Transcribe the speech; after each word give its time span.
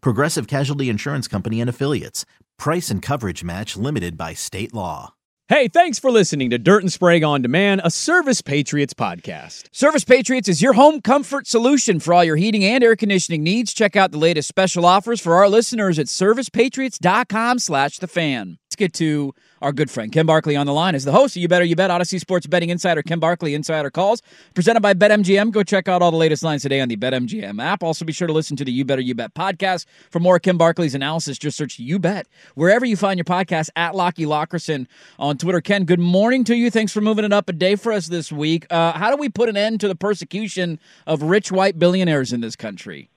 Progressive 0.00 0.46
Casualty 0.46 0.88
Insurance 0.88 1.28
Company 1.28 1.60
and 1.60 1.70
Affiliates. 1.70 2.24
Price 2.58 2.90
and 2.90 3.02
coverage 3.02 3.44
match 3.44 3.76
limited 3.76 4.16
by 4.16 4.34
state 4.34 4.74
law. 4.74 5.14
Hey, 5.48 5.68
thanks 5.68 6.00
for 6.00 6.10
listening 6.10 6.50
to 6.50 6.58
Dirt 6.58 6.82
and 6.82 6.92
Sprague 6.92 7.22
on 7.22 7.40
Demand, 7.40 7.80
a 7.84 7.90
Service 7.90 8.42
Patriots 8.42 8.94
podcast. 8.94 9.68
Service 9.70 10.02
Patriots 10.02 10.48
is 10.48 10.60
your 10.60 10.72
home 10.72 11.00
comfort 11.00 11.46
solution 11.46 12.00
for 12.00 12.12
all 12.12 12.24
your 12.24 12.34
heating 12.34 12.64
and 12.64 12.82
air 12.82 12.96
conditioning 12.96 13.44
needs. 13.44 13.72
Check 13.72 13.94
out 13.94 14.10
the 14.10 14.18
latest 14.18 14.48
special 14.48 14.84
offers 14.84 15.20
for 15.20 15.36
our 15.36 15.48
listeners 15.48 16.00
at 16.00 16.06
servicepatriots.com 16.06 17.60
slash 17.60 17.98
the 17.98 18.08
fan. 18.08 18.58
Get 18.76 18.92
to 18.94 19.34
our 19.62 19.72
good 19.72 19.90
friend 19.90 20.12
Ken 20.12 20.26
Barkley 20.26 20.54
on 20.54 20.66
the 20.66 20.72
line 20.72 20.94
as 20.94 21.04
the 21.04 21.12
host 21.12 21.36
of 21.36 21.42
You 21.42 21.48
Better 21.48 21.64
You 21.64 21.76
Bet 21.76 21.90
Audacy 21.90 22.20
Sports 22.20 22.46
Betting 22.46 22.70
Insider. 22.70 23.02
Ken 23.02 23.18
Barkley 23.18 23.54
Insider 23.54 23.90
Calls 23.90 24.22
presented 24.54 24.80
by 24.80 24.94
BetMGM. 24.94 25.50
Go 25.50 25.62
check 25.62 25.88
out 25.88 26.02
all 26.02 26.10
the 26.10 26.16
latest 26.16 26.42
lines 26.42 26.62
today 26.62 26.80
on 26.80 26.88
the 26.88 26.96
BetMGM 26.96 27.62
app. 27.62 27.82
Also, 27.82 28.04
be 28.04 28.12
sure 28.12 28.26
to 28.26 28.32
listen 28.32 28.56
to 28.56 28.64
the 28.64 28.72
You 28.72 28.84
Better 28.84 29.02
You 29.02 29.14
Bet 29.14 29.34
podcast 29.34 29.86
for 30.10 30.20
more 30.20 30.38
Ken 30.38 30.56
Barkley's 30.56 30.94
analysis. 30.94 31.38
Just 31.38 31.56
search 31.56 31.78
You 31.78 31.98
Bet 31.98 32.26
wherever 32.54 32.84
you 32.84 32.96
find 32.96 33.18
your 33.18 33.24
podcast 33.24 33.70
at 33.76 33.94
Lockie 33.94 34.26
Lockerson 34.26 34.86
on 35.18 35.38
Twitter. 35.38 35.60
Ken, 35.60 35.84
good 35.84 36.00
morning 36.00 36.44
to 36.44 36.54
you. 36.54 36.70
Thanks 36.70 36.92
for 36.92 37.00
moving 37.00 37.24
it 37.24 37.32
up 37.32 37.48
a 37.48 37.52
day 37.52 37.76
for 37.76 37.92
us 37.92 38.08
this 38.08 38.30
week. 38.30 38.66
Uh, 38.70 38.92
how 38.92 39.10
do 39.10 39.16
we 39.16 39.28
put 39.28 39.48
an 39.48 39.56
end 39.56 39.80
to 39.80 39.88
the 39.88 39.94
persecution 39.96 40.78
of 41.06 41.22
rich 41.22 41.50
white 41.50 41.78
billionaires 41.78 42.32
in 42.32 42.40
this 42.40 42.56
country? 42.56 43.10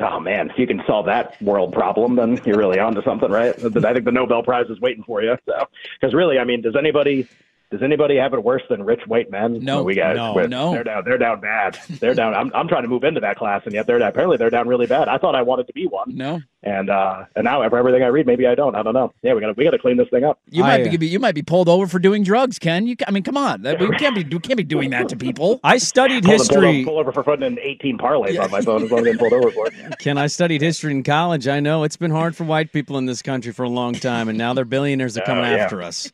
Oh 0.00 0.20
man, 0.20 0.50
if 0.50 0.58
you 0.58 0.66
can 0.66 0.82
solve 0.86 1.06
that 1.06 1.40
world 1.40 1.72
problem, 1.72 2.16
then 2.16 2.40
you're 2.44 2.58
really 2.58 2.78
onto 2.78 3.02
something, 3.02 3.30
right? 3.30 3.54
I 3.54 3.92
think 3.92 4.04
the 4.04 4.12
Nobel 4.12 4.42
Prize 4.42 4.66
is 4.68 4.80
waiting 4.80 5.04
for 5.04 5.22
you. 5.22 5.36
So, 5.46 5.66
because 6.00 6.14
really, 6.14 6.38
I 6.38 6.44
mean, 6.44 6.60
does 6.60 6.76
anybody 6.76 7.28
does 7.72 7.82
anybody 7.82 8.16
have 8.18 8.32
it 8.34 8.44
worse 8.44 8.62
than 8.70 8.84
rich 8.84 9.00
white 9.08 9.30
men? 9.30 9.58
No, 9.60 9.82
we 9.82 9.96
got 9.96 10.14
no, 10.14 10.34
with, 10.34 10.50
no. 10.50 10.70
They're 10.72 10.84
down. 10.84 11.02
They're 11.04 11.18
down 11.18 11.40
bad. 11.40 11.76
They're 11.88 12.14
down. 12.14 12.34
I'm, 12.34 12.52
I'm 12.54 12.68
trying 12.68 12.82
to 12.82 12.88
move 12.88 13.02
into 13.02 13.18
that 13.20 13.36
class, 13.36 13.62
and 13.64 13.72
yet 13.74 13.86
they're 13.88 13.98
down, 13.98 14.10
apparently 14.10 14.36
they're 14.36 14.50
down 14.50 14.68
really 14.68 14.86
bad. 14.86 15.08
I 15.08 15.18
thought 15.18 15.34
I 15.34 15.42
wanted 15.42 15.66
to 15.66 15.72
be 15.72 15.86
one. 15.86 16.14
No, 16.16 16.40
and 16.62 16.88
uh, 16.90 17.24
and 17.34 17.44
now 17.44 17.68
for 17.68 17.76
everything 17.78 18.02
I 18.04 18.08
read, 18.08 18.26
maybe 18.26 18.46
I 18.46 18.54
don't. 18.54 18.76
I 18.76 18.82
don't 18.82 18.94
know. 18.94 19.12
Yeah, 19.22 19.34
we 19.34 19.40
got 19.40 19.48
to 19.48 19.52
we 19.54 19.64
got 19.64 19.70
to 19.72 19.78
clean 19.78 19.96
this 19.96 20.08
thing 20.10 20.22
up. 20.22 20.38
You 20.50 20.62
I, 20.62 20.78
might 20.78 21.00
be 21.00 21.06
you 21.08 21.18
might 21.18 21.34
be 21.34 21.42
pulled 21.42 21.68
over 21.68 21.86
for 21.88 21.98
doing 21.98 22.22
drugs, 22.22 22.58
Ken. 22.58 22.86
You, 22.86 22.94
I 23.08 23.10
mean, 23.10 23.22
come 23.24 23.36
on, 23.36 23.62
That- 23.62 23.80
we 23.80 23.88
can't 23.96 24.14
be 24.14 24.22
we 24.22 24.38
can't 24.40 24.56
be 24.58 24.62
doing 24.64 24.90
that 24.90 25.08
to 25.08 25.16
people. 25.16 25.58
I 25.64 25.78
studied 25.78 26.24
Pull, 26.24 26.32
pull, 26.36 26.38
history. 26.38 26.84
pull 26.84 26.98
over 26.98 27.10
for 27.12 27.22
putting 27.24 27.44
in 27.46 27.58
18 27.58 27.98
parlays 27.98 28.38
on 28.40 28.50
my 28.50 28.60
phone 28.60 28.82
as 28.84 28.90
long 28.90 29.06
as 29.06 29.12
I'm 29.14 29.18
pulled 29.18 29.32
over 29.32 29.50
for 29.50 29.66
it. 29.68 29.74
Ken, 29.98 30.18
I 30.18 30.26
studied 30.26 30.60
history 30.60 30.92
in 30.92 31.02
college. 31.02 31.48
I 31.48 31.60
know 31.60 31.84
it's 31.84 31.96
been 31.96 32.10
hard 32.10 32.36
for 32.36 32.44
white 32.44 32.70
people 32.72 32.98
in 32.98 33.06
this 33.06 33.22
country 33.22 33.52
for 33.52 33.62
a 33.62 33.68
long 33.70 33.94
time, 33.94 34.28
and 34.28 34.36
now 34.36 34.52
their 34.52 34.64
billionaires 34.66 35.16
are 35.16 35.22
coming 35.22 35.44
Oh, 35.44 35.50
yeah. 35.50 35.56
after 35.64 35.82
us. 35.82 36.12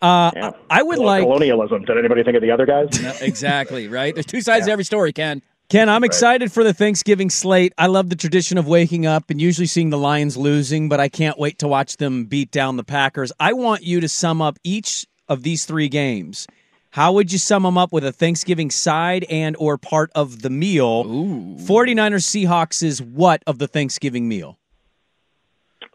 Uh, 0.00 0.30
Yeah. 0.36 0.50
I 0.70 0.82
would 0.82 0.96
Col- 0.97 0.97
like 1.04 1.22
colonialism. 1.22 1.84
Did 1.84 1.98
anybody 1.98 2.22
think 2.22 2.36
of 2.36 2.42
the 2.42 2.50
other 2.50 2.66
guys? 2.66 3.00
No, 3.02 3.12
exactly 3.20 3.88
right. 3.88 4.14
There's 4.14 4.26
two 4.26 4.40
sides 4.40 4.66
to 4.66 4.72
every 4.72 4.84
story, 4.84 5.12
Ken. 5.12 5.42
Ken, 5.68 5.90
I'm 5.90 6.02
excited 6.02 6.50
for 6.50 6.64
the 6.64 6.72
Thanksgiving 6.72 7.28
slate. 7.28 7.74
I 7.76 7.88
love 7.88 8.08
the 8.08 8.16
tradition 8.16 8.56
of 8.56 8.66
waking 8.66 9.04
up 9.04 9.28
and 9.28 9.38
usually 9.38 9.66
seeing 9.66 9.90
the 9.90 9.98
Lions 9.98 10.34
losing, 10.34 10.88
but 10.88 10.98
I 10.98 11.10
can't 11.10 11.38
wait 11.38 11.58
to 11.58 11.68
watch 11.68 11.98
them 11.98 12.24
beat 12.24 12.50
down 12.50 12.78
the 12.78 12.84
Packers. 12.84 13.32
I 13.38 13.52
want 13.52 13.82
you 13.82 14.00
to 14.00 14.08
sum 14.08 14.40
up 14.40 14.58
each 14.64 15.06
of 15.28 15.42
these 15.42 15.66
three 15.66 15.90
games. 15.90 16.46
How 16.92 17.12
would 17.12 17.30
you 17.30 17.38
sum 17.38 17.64
them 17.64 17.76
up 17.76 17.92
with 17.92 18.02
a 18.02 18.12
Thanksgiving 18.12 18.70
side 18.70 19.26
and 19.28 19.56
or 19.58 19.76
part 19.76 20.10
of 20.14 20.40
the 20.40 20.48
meal? 20.48 21.04
Ooh. 21.06 21.56
49ers 21.58 22.24
Seahawks 22.24 22.82
is 22.82 23.02
what 23.02 23.42
of 23.46 23.58
the 23.58 23.68
Thanksgiving 23.68 24.26
meal? 24.26 24.58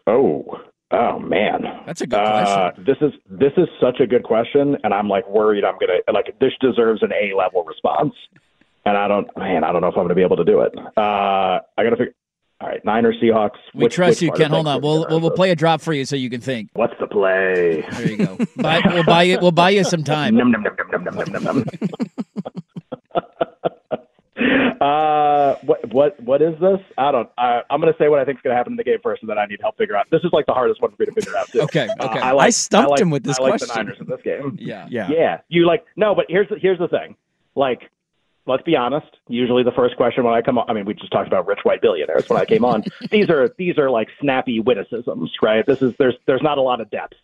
Oh, 0.06 0.60
oh 0.94 1.18
man, 1.18 1.62
That's 1.86 2.00
a 2.00 2.06
good 2.06 2.18
Uh, 2.18 2.70
question. 2.72 2.84
this 2.84 2.96
is 3.00 3.12
this 3.28 3.52
is 3.56 3.68
such 3.80 4.00
a 4.00 4.06
good 4.06 4.22
question, 4.22 4.76
and 4.84 4.94
I'm 4.94 5.08
like 5.08 5.28
worried 5.28 5.64
I'm 5.64 5.74
gonna 5.78 5.98
like 6.12 6.38
this 6.40 6.52
deserves 6.60 7.02
an 7.02 7.12
A 7.12 7.34
level 7.36 7.64
response, 7.64 8.14
and 8.86 8.96
I 8.96 9.08
don't, 9.08 9.28
man, 9.36 9.64
I 9.64 9.72
don't 9.72 9.80
know 9.82 9.88
if 9.88 9.96
I'm 9.96 10.04
gonna 10.04 10.14
be 10.14 10.22
able 10.22 10.36
to 10.36 10.44
do 10.44 10.60
it. 10.60 10.72
Uh, 10.96 11.60
I 11.76 11.82
gotta 11.82 11.96
figure. 11.96 12.14
All 12.60 12.68
right, 12.68 12.82
Niners, 12.84 13.16
Seahawks. 13.22 13.58
We 13.74 13.84
which- 13.84 13.94
trust 13.94 14.20
which 14.20 14.22
you, 14.22 14.32
Ken. 14.32 14.50
Hold 14.50 14.66
on. 14.68 14.80
We'll 14.80 15.06
we'll, 15.10 15.20
we'll 15.20 15.30
play 15.32 15.50
a 15.50 15.56
drop 15.56 15.80
for 15.80 15.92
you 15.92 16.04
so 16.04 16.14
you 16.16 16.30
can 16.30 16.40
think. 16.40 16.70
What's 16.74 16.94
the 17.00 17.06
play? 17.08 17.84
There 17.90 18.08
you 18.10 18.16
go. 18.16 18.38
Buy, 18.56 18.80
we'll 18.86 19.04
buy 19.04 19.22
you. 19.24 19.38
We'll 19.42 19.50
buy 19.52 19.70
you 19.70 19.84
some 19.84 20.04
time. 20.04 20.36
Num, 20.36 20.50
num, 20.52 20.62
num, 20.62 20.76
num, 20.92 21.04
num, 21.04 21.14
num, 21.16 21.32
num, 21.32 21.44
num. 21.44 21.64
Uh, 24.84 25.56
what 25.64 25.92
what 25.94 26.20
what 26.22 26.42
is 26.42 26.54
this? 26.60 26.78
I 26.98 27.10
don't. 27.10 27.28
I, 27.38 27.62
I'm 27.70 27.80
going 27.80 27.90
to 27.92 27.98
say 27.98 28.08
what 28.08 28.18
I 28.18 28.24
think 28.26 28.38
is 28.38 28.42
going 28.42 28.52
to 28.52 28.56
happen 28.56 28.74
in 28.74 28.76
the 28.76 28.84
game 28.84 28.98
first, 29.02 29.22
and 29.22 29.30
then 29.30 29.38
I 29.38 29.46
need 29.46 29.60
help 29.62 29.78
figure 29.78 29.96
out. 29.96 30.06
This 30.10 30.20
is 30.24 30.30
like 30.32 30.44
the 30.44 30.52
hardest 30.52 30.82
one 30.82 30.90
for 30.90 30.96
me 31.00 31.06
to 31.06 31.12
figure 31.12 31.34
out. 31.36 31.48
Too. 31.48 31.60
Okay, 31.62 31.88
Uh, 31.98 32.06
okay. 32.06 32.18
I, 32.20 32.32
like, 32.32 32.46
I 32.46 32.50
stumped 32.50 32.90
like- 32.90 33.00
him 33.00 33.08
with 33.10 33.24
this 33.24 33.38
I 33.38 33.42
like 33.42 33.50
question. 33.52 33.68
the 33.68 33.74
Niners 33.82 33.96
in 34.00 34.06
this 34.06 34.20
game. 34.22 34.58
Yeah. 34.60 34.86
Yeah. 34.90 35.08
Yeah, 35.10 35.40
you 35.48 35.66
like 35.66 35.84
no, 35.96 36.14
but 36.14 36.26
here's 36.28 36.48
the, 36.50 36.58
here's 36.58 36.78
the 36.78 36.88
thing. 36.88 37.16
Like, 37.54 37.90
let's 38.46 38.62
be 38.64 38.76
honest. 38.76 39.06
Usually, 39.28 39.62
the 39.62 39.72
first 39.72 39.96
question 39.96 40.22
when 40.24 40.34
I 40.34 40.42
come 40.42 40.58
on, 40.58 40.68
I 40.68 40.74
mean, 40.74 40.84
we 40.84 40.92
just 40.92 41.10
talked 41.12 41.28
about 41.28 41.46
rich 41.46 41.60
white 41.62 41.80
billionaires 41.80 42.28
when 42.28 42.38
I 42.40 42.44
came 42.44 42.64
on. 42.64 42.84
these 43.10 43.30
are 43.30 43.48
these 43.56 43.78
are 43.78 43.88
like 43.90 44.08
snappy 44.20 44.60
witticisms, 44.60 45.30
right? 45.42 45.64
This 45.64 45.80
is 45.80 45.94
there's 45.98 46.14
there's 46.26 46.42
not 46.42 46.58
a 46.58 46.62
lot 46.62 46.82
of 46.82 46.90
depth 46.90 47.14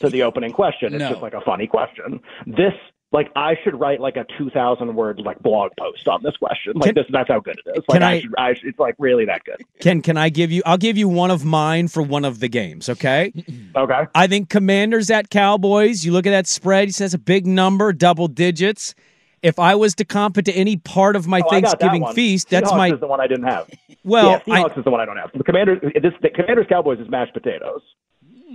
to 0.00 0.08
the 0.10 0.22
opening 0.24 0.52
question. 0.52 0.94
It's 0.94 1.00
No. 1.02 1.10
just 1.10 1.22
like 1.22 1.34
a 1.34 1.42
funny 1.42 1.68
question. 1.68 2.20
This. 2.46 2.72
Like 3.10 3.30
I 3.34 3.56
should 3.64 3.78
write 3.80 4.00
like 4.00 4.16
a 4.18 4.26
two 4.36 4.50
thousand 4.50 4.94
word 4.94 5.20
like 5.24 5.38
blog 5.40 5.72
post 5.78 6.06
on 6.08 6.22
this 6.22 6.36
question. 6.36 6.74
Like 6.74 6.88
Can- 6.88 6.94
this, 6.96 7.06
that's 7.10 7.28
how 7.28 7.40
good 7.40 7.58
it 7.64 7.70
is. 7.78 7.84
Like 7.88 8.00
can 8.00 8.02
I, 8.02 8.10
I- 8.12 8.20
should, 8.20 8.34
I 8.36 8.54
should, 8.54 8.64
it's 8.68 8.78
like 8.78 8.96
really 8.98 9.24
that 9.24 9.44
good. 9.44 9.62
Ken, 9.80 10.02
can 10.02 10.18
I 10.18 10.28
give 10.28 10.52
you? 10.52 10.60
I'll 10.66 10.76
give 10.76 10.98
you 10.98 11.08
one 11.08 11.30
of 11.30 11.42
mine 11.42 11.88
for 11.88 12.02
one 12.02 12.26
of 12.26 12.40
the 12.40 12.48
games. 12.48 12.88
Okay. 12.88 13.32
Okay. 13.76 14.06
I 14.14 14.26
think 14.26 14.48
Commanders 14.48 15.08
at 15.10 15.30
Cowboys. 15.30 16.04
You 16.04 16.10
look 16.12 16.26
at 16.26 16.30
that 16.30 16.46
spread. 16.48 16.88
He 16.88 16.92
says 16.92 17.14
a 17.14 17.18
big 17.18 17.46
number, 17.46 17.92
double 17.92 18.26
digits. 18.26 18.94
If 19.40 19.58
I 19.60 19.76
was 19.76 19.94
to 19.96 20.04
comp 20.04 20.36
it 20.36 20.46
to 20.46 20.52
any 20.52 20.76
part 20.78 21.14
of 21.14 21.28
my 21.28 21.40
Oh, 21.44 21.48
I 21.50 21.60
got 21.60 21.78
that 21.78 21.80
Thanksgiving 21.80 22.12
feast, 22.14 22.48
that's 22.50 22.70
Seahawks 22.72 22.76
my 22.76 22.92
is 22.94 22.98
the 23.00 23.06
one 23.06 23.20
I 23.20 23.28
didn't 23.28 23.44
have. 23.44 23.70
well. 24.02 24.42
yeah, 24.46 24.54
I, 24.54 24.62
Seahawks 24.64 24.78
is 24.78 24.84
the 24.84 24.90
one 24.90 25.00
I 25.00 25.04
don't 25.04 25.16
have. 25.16 25.30
The 25.32 25.44
Commanders, 25.44 25.78
this 26.02 26.12
the 26.22 26.30
Commanders 26.30 26.66
Cowboys 26.68 26.98
is 26.98 27.08
mashed 27.08 27.34
potatoes 27.34 27.82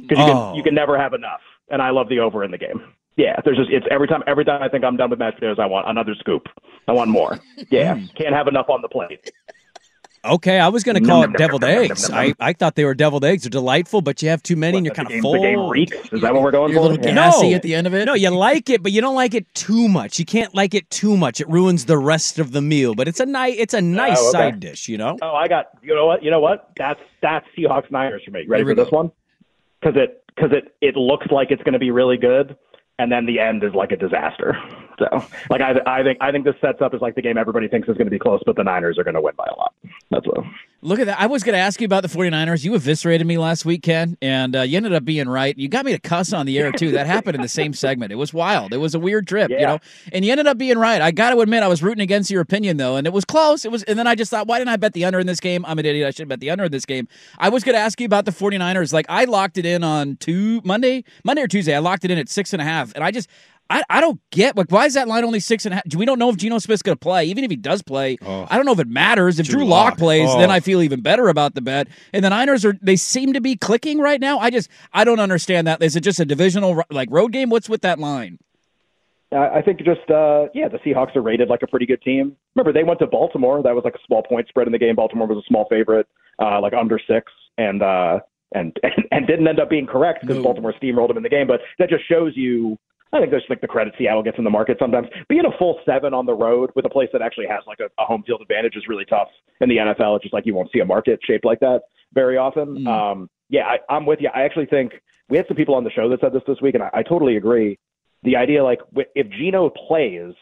because 0.01 0.17
you 0.17 0.23
Oh. 0.25 0.47
can 0.49 0.55
you 0.55 0.63
can 0.63 0.75
never 0.75 0.97
have 0.97 1.13
enough, 1.13 1.39
and 1.69 1.81
I 1.81 1.91
love 1.91 2.09
the 2.09 2.19
over 2.19 2.43
in 2.43 2.51
the 2.51 2.57
game. 2.57 2.81
Yeah, 3.15 3.39
there's 3.45 3.57
just 3.57 3.69
it's 3.69 3.85
every 3.91 4.07
time 4.07 4.23
every 4.25 4.43
time 4.45 4.61
I 4.63 4.69
think 4.69 4.83
I'm 4.83 4.97
done 4.97 5.09
with 5.11 5.19
mashed 5.19 5.35
potatoes, 5.35 5.57
I 5.59 5.65
want 5.67 5.87
another 5.87 6.15
scoop. 6.15 6.47
I 6.87 6.91
want 6.93 7.09
more. 7.09 7.39
Yeah, 7.69 7.99
can't 8.17 8.33
have 8.33 8.47
enough 8.47 8.69
on 8.69 8.81
the 8.81 8.89
plate. 8.89 9.31
okay, 10.25 10.59
I 10.59 10.67
was 10.69 10.83
going 10.83 10.95
to 10.95 11.07
call 11.07 11.21
nom, 11.21 11.23
it 11.23 11.27
nom, 11.33 11.37
deviled 11.37 11.61
nom, 11.61 11.71
nom, 11.75 11.83
eggs. 11.85 12.09
I. 12.09 12.33
I 12.39 12.53
thought 12.53 12.75
they 12.75 12.85
were 12.85 12.93
deviled 12.95 13.23
eggs. 13.25 13.43
They're 13.43 13.49
delightful, 13.49 14.01
but 14.01 14.21
you 14.21 14.29
have 14.29 14.41
too 14.41 14.55
many 14.55 14.77
and 14.77 14.85
you're 14.85 14.95
kind 14.95 15.11
of 15.11 15.19
full. 15.21 15.33
The 15.33 15.39
game 15.39 15.69
reeks. 15.69 15.95
Is 16.11 16.21
that 16.21 16.33
what 16.33 16.41
we're 16.43 16.51
going 16.51 16.71
You're 16.71 16.79
a 16.81 16.83
for? 16.85 16.89
little 16.93 17.05
Yeah. 17.05 17.13
gassy 17.13 17.49
No. 17.51 17.55
at 17.55 17.61
the 17.61 17.75
end 17.75 17.87
of 17.87 17.93
it. 17.93 18.05
No, 18.05 18.13
you 18.15 18.29
like 18.31 18.69
it, 18.69 18.81
but 18.81 18.91
you 18.91 19.01
don't 19.01 19.15
like 19.15 19.33
it 19.35 19.53
too 19.53 19.87
much. 19.87 20.17
You 20.17 20.25
can't 20.25 20.53
like 20.55 20.73
it 20.73 20.89
too 20.89 21.15
much. 21.17 21.39
It 21.41 21.47
ruins 21.49 21.85
the 21.85 21.97
rest 21.97 22.39
of 22.39 22.51
the 22.51 22.61
meal. 22.61 22.95
But 22.95 23.07
it's 23.07 23.19
a 23.19 23.25
nice, 23.25 23.55
it's 23.57 23.73
a 23.73 23.77
oh, 23.77 23.81
nice 23.81 24.17
Oh, 24.19 24.29
okay. 24.29 24.37
side 24.37 24.59
dish. 24.59 24.87
You 24.89 24.97
know. 24.97 25.17
Oh, 25.21 25.35
I 25.35 25.47
got. 25.47 25.67
You 25.83 25.93
know 25.93 26.05
what? 26.07 26.23
You 26.23 26.31
know 26.31 26.39
what? 26.39 26.71
That's 26.77 26.99
that's 27.21 27.45
Seahawks 27.57 27.91
Niners 27.91 28.23
for 28.25 28.31
me. 28.31 28.45
Ready 28.47 28.61
Here 28.61 28.67
we 28.67 28.75
for 28.75 28.83
this 28.83 28.91
one? 28.91 29.11
Because 29.81 29.95
it 30.01 30.23
because 30.35 30.51
it 30.51 30.75
it 30.81 30.95
looks 30.95 31.27
like 31.31 31.51
it's 31.51 31.61
going 31.63 31.73
to 31.73 31.79
be 31.79 31.91
really 31.91 32.17
good, 32.17 32.55
and 33.03 33.11
then 33.11 33.25
the 33.25 33.37
end 33.37 33.65
is 33.65 33.73
like 33.73 33.91
a 33.91 33.97
disaster. 33.97 34.57
So, 34.97 35.25
like, 35.49 35.59
I, 35.59 35.73
I 35.85 36.03
think 36.03 36.19
I 36.21 36.31
think 36.31 36.45
this 36.45 36.55
sets 36.61 36.79
up 36.79 36.93
as 36.93 37.01
like 37.01 37.15
the 37.15 37.21
game 37.21 37.37
everybody 37.37 37.67
thinks 37.67 37.89
is 37.89 37.97
going 37.97 38.05
to 38.05 38.11
be 38.11 38.19
close, 38.19 38.41
but 38.45 38.55
the 38.55 38.63
Niners 38.63 38.97
are 38.97 39.03
going 39.03 39.15
to 39.15 39.21
win 39.21 39.33
by 39.35 39.47
a 39.51 39.57
lot. 39.57 39.73
That's 40.13 40.25
what. 40.27 40.43
Look 40.85 40.99
at 40.99 41.05
that. 41.05 41.17
I 41.17 41.27
was 41.27 41.43
going 41.43 41.53
to 41.53 41.59
ask 41.59 41.79
you 41.79 41.85
about 41.85 42.01
the 42.03 42.09
49ers. 42.09 42.65
You 42.65 42.75
eviscerated 42.75 43.25
me 43.25 43.37
last 43.37 43.63
week, 43.63 43.83
Ken, 43.83 44.17
and 44.21 44.53
uh, 44.53 44.61
you 44.63 44.75
ended 44.75 44.91
up 44.91 45.05
being 45.05 45.29
right. 45.29 45.57
You 45.57 45.69
got 45.69 45.85
me 45.85 45.93
to 45.93 45.99
cuss 45.99 46.33
on 46.33 46.45
the 46.45 46.59
air, 46.59 46.73
too. 46.73 46.91
That 46.91 47.07
happened 47.07 47.35
in 47.35 47.41
the 47.41 47.47
same 47.47 47.71
segment. 47.73 48.11
It 48.11 48.15
was 48.15 48.33
wild. 48.33 48.73
It 48.73 48.79
was 48.79 48.93
a 48.93 48.99
weird 48.99 49.25
trip, 49.25 49.49
Yeah. 49.49 49.59
you 49.61 49.65
know? 49.65 49.79
And 50.11 50.25
you 50.25 50.31
ended 50.33 50.45
up 50.45 50.57
being 50.57 50.77
right. 50.77 51.01
I 51.01 51.11
got 51.11 51.29
to 51.29 51.39
admit, 51.39 51.63
I 51.63 51.69
was 51.69 51.81
rooting 51.81 52.01
against 52.01 52.29
your 52.29 52.41
opinion, 52.41 52.75
though, 52.75 52.97
and 52.97 53.07
it 53.07 53.13
was 53.13 53.23
close. 53.23 53.63
It 53.63 53.71
was, 53.71 53.83
And 53.83 53.97
then 53.97 54.07
I 54.07 54.15
just 54.15 54.29
thought, 54.29 54.45
why 54.45 54.59
didn't 54.59 54.71
I 54.71 54.75
bet 54.75 54.91
the 54.91 55.05
under 55.05 55.19
in 55.21 55.25
this 55.25 55.39
game? 55.39 55.63
I'm 55.65 55.79
an 55.79 55.85
idiot. 55.85 56.05
I 56.05 56.11
should 56.11 56.27
bet 56.27 56.41
the 56.41 56.49
under 56.49 56.65
in 56.65 56.71
this 56.73 56.85
game. 56.85 57.07
I 57.37 57.47
was 57.47 57.63
going 57.63 57.75
to 57.75 57.79
ask 57.81 57.97
you 58.01 58.05
about 58.05 58.25
the 58.25 58.31
49ers. 58.31 58.91
Like, 58.91 59.05
I 59.07 59.23
locked 59.23 59.57
it 59.57 59.65
in 59.65 59.85
on 59.85 60.17
two, 60.17 60.59
Monday, 60.65 61.05
Monday 61.23 61.43
or 61.43 61.47
Tuesday. 61.47 61.73
I 61.73 61.79
locked 61.79 62.03
it 62.03 62.11
in 62.11 62.17
at 62.17 62.27
six 62.27 62.51
and 62.51 62.61
a 62.61 62.65
half, 62.65 62.93
and 62.93 63.05
I 63.05 63.11
just, 63.11 63.29
I, 63.69 63.81
I 63.89 64.01
don't 64.01 64.19
get 64.29 64.55
like 64.57 64.69
why 64.71 64.85
is 64.85 64.93
that 64.93 65.07
line 65.07 65.23
only 65.23 65.39
six 65.39 65.65
and 65.65 65.73
a 65.73 65.75
half? 65.77 65.95
We 65.95 66.05
don't 66.05 66.19
know 66.19 66.29
if 66.29 66.37
Geno 66.37 66.59
Smith's 66.59 66.81
going 66.83 66.95
to 66.95 66.99
play. 66.99 67.25
Even 67.25 67.43
if 67.43 67.49
he 67.49 67.55
does 67.57 67.81
play, 67.81 68.17
I 68.21 68.55
don't 68.55 68.65
know 68.65 68.73
if 68.73 68.79
it 68.79 68.87
matters. 68.89 69.39
If 69.39 69.47
Drew, 69.47 69.59
Drew 69.61 69.67
Lock 69.67 69.91
Lock. 69.91 69.97
plays, 69.97 70.29
Oh. 70.29 70.37
then 70.39 70.51
I 70.51 70.59
feel 70.59 70.81
even 70.81 71.01
better 71.01 71.27
about 71.29 71.55
the 71.55 71.61
bet. 71.61 71.87
And 72.11 72.23
the 72.23 72.29
Niners 72.29 72.65
are 72.65 72.75
they 72.81 72.95
seem 72.97 73.33
to 73.33 73.41
be 73.41 73.55
clicking 73.55 73.99
right 73.99 74.19
now. 74.21 74.37
I 74.37 74.49
just 74.51 74.69
I 74.91 75.03
don't 75.05 75.19
understand 75.19 75.65
that. 75.67 75.81
Is 75.81 75.95
it 75.95 76.01
just 76.01 76.19
a 76.19 76.25
divisional 76.25 76.83
like 76.91 77.09
road 77.11 77.31
game? 77.31 77.49
What's 77.49 77.69
with 77.69 77.81
that 77.81 77.99
line? 77.99 78.37
I 79.31 79.57
I 79.57 79.61
think 79.61 79.79
just 79.79 80.09
uh, 80.11 80.47
yeah, 80.53 80.67
the 80.67 80.77
Seahawks 80.85 81.15
are 81.15 81.21
rated 81.21 81.47
like 81.49 81.63
a 81.63 81.67
pretty 81.67 81.85
good 81.85 82.01
team. 82.01 82.35
Remember, 82.55 82.73
they 82.73 82.83
went 82.83 82.99
to 82.99 83.07
Baltimore. 83.07 83.63
That 83.63 83.73
was 83.73 83.83
like 83.85 83.95
a 83.95 84.05
small 84.05 84.21
point 84.23 84.47
spread 84.49 84.67
in 84.67 84.73
the 84.73 84.79
game. 84.79 84.95
Baltimore 84.95 85.27
was 85.27 85.37
a 85.43 85.47
small 85.47 85.65
favorite, 85.69 86.07
uh, 86.39 86.59
like 86.61 86.73
under 86.73 86.99
six, 87.07 87.31
and 87.57 87.81
uh, 87.81 88.19
and 88.53 88.77
and 89.11 89.25
didn't 89.25 89.47
end 89.47 89.59
up 89.59 89.69
being 89.69 89.87
correct 89.87 90.21
because 90.21 90.37
No. 90.37 90.43
Baltimore 90.43 90.73
steamrolled 90.79 91.07
them 91.07 91.17
in 91.17 91.23
the 91.23 91.29
game. 91.29 91.47
But 91.47 91.61
that 91.79 91.89
just 91.89 92.07
shows 92.07 92.33
you. 92.35 92.77
I 93.13 93.19
think 93.19 93.29
there's 93.29 93.45
like 93.47 93.61
the 93.61 93.67
credit 93.67 93.93
Seattle 93.97 94.23
gets 94.23 94.37
in 94.39 94.43
the 94.43 94.49
market 94.49 94.77
sometimes. 94.79 95.07
Being 95.29 95.45
a 95.45 95.57
full 95.57 95.79
seven 95.85 96.13
on 96.13 96.25
the 96.25 96.33
road 96.33 96.71
with 96.75 96.85
a 96.85 96.89
place 96.89 97.09
that 97.13 97.21
actually 97.21 97.45
has 97.47 97.61
like 97.67 97.79
a, 97.79 97.85
a 98.01 98.05
home 98.05 98.23
field 98.25 98.41
advantage 98.41 98.75
is 98.75 98.87
really 98.87 99.05
tough 99.05 99.29
in 99.61 99.69
the 99.69 99.77
NFL. 99.77 100.15
It's 100.15 100.23
just 100.23 100.33
like 100.33 100.45
you 100.45 100.55
won't 100.55 100.71
see 100.73 100.79
a 100.79 100.85
market 100.85 101.19
shaped 101.23 101.45
like 101.45 101.59
that 101.59 101.81
very 102.13 102.37
often. 102.37 102.79
Mm. 102.79 102.87
Um, 102.87 103.29
yeah, 103.49 103.65
I, 103.65 103.93
I'm 103.93 104.05
with 104.05 104.19
you. 104.19 104.29
I 104.33 104.41
actually 104.41 104.65
think 104.65 104.93
we 105.29 105.37
had 105.37 105.47
some 105.47 105.55
people 105.55 105.75
on 105.75 105.83
the 105.83 105.91
show 105.91 106.09
that 106.09 106.21
said 106.21 106.33
this 106.33 106.41
this 106.47 106.57
week, 106.61 106.73
and 106.73 106.83
I, 106.83 106.89
I 106.93 107.03
totally 107.03 107.37
agree. 107.37 107.77
The 108.23 108.35
idea, 108.35 108.63
like, 108.63 108.79
if 109.15 109.29
Geno 109.29 109.69
plays, 109.69 110.33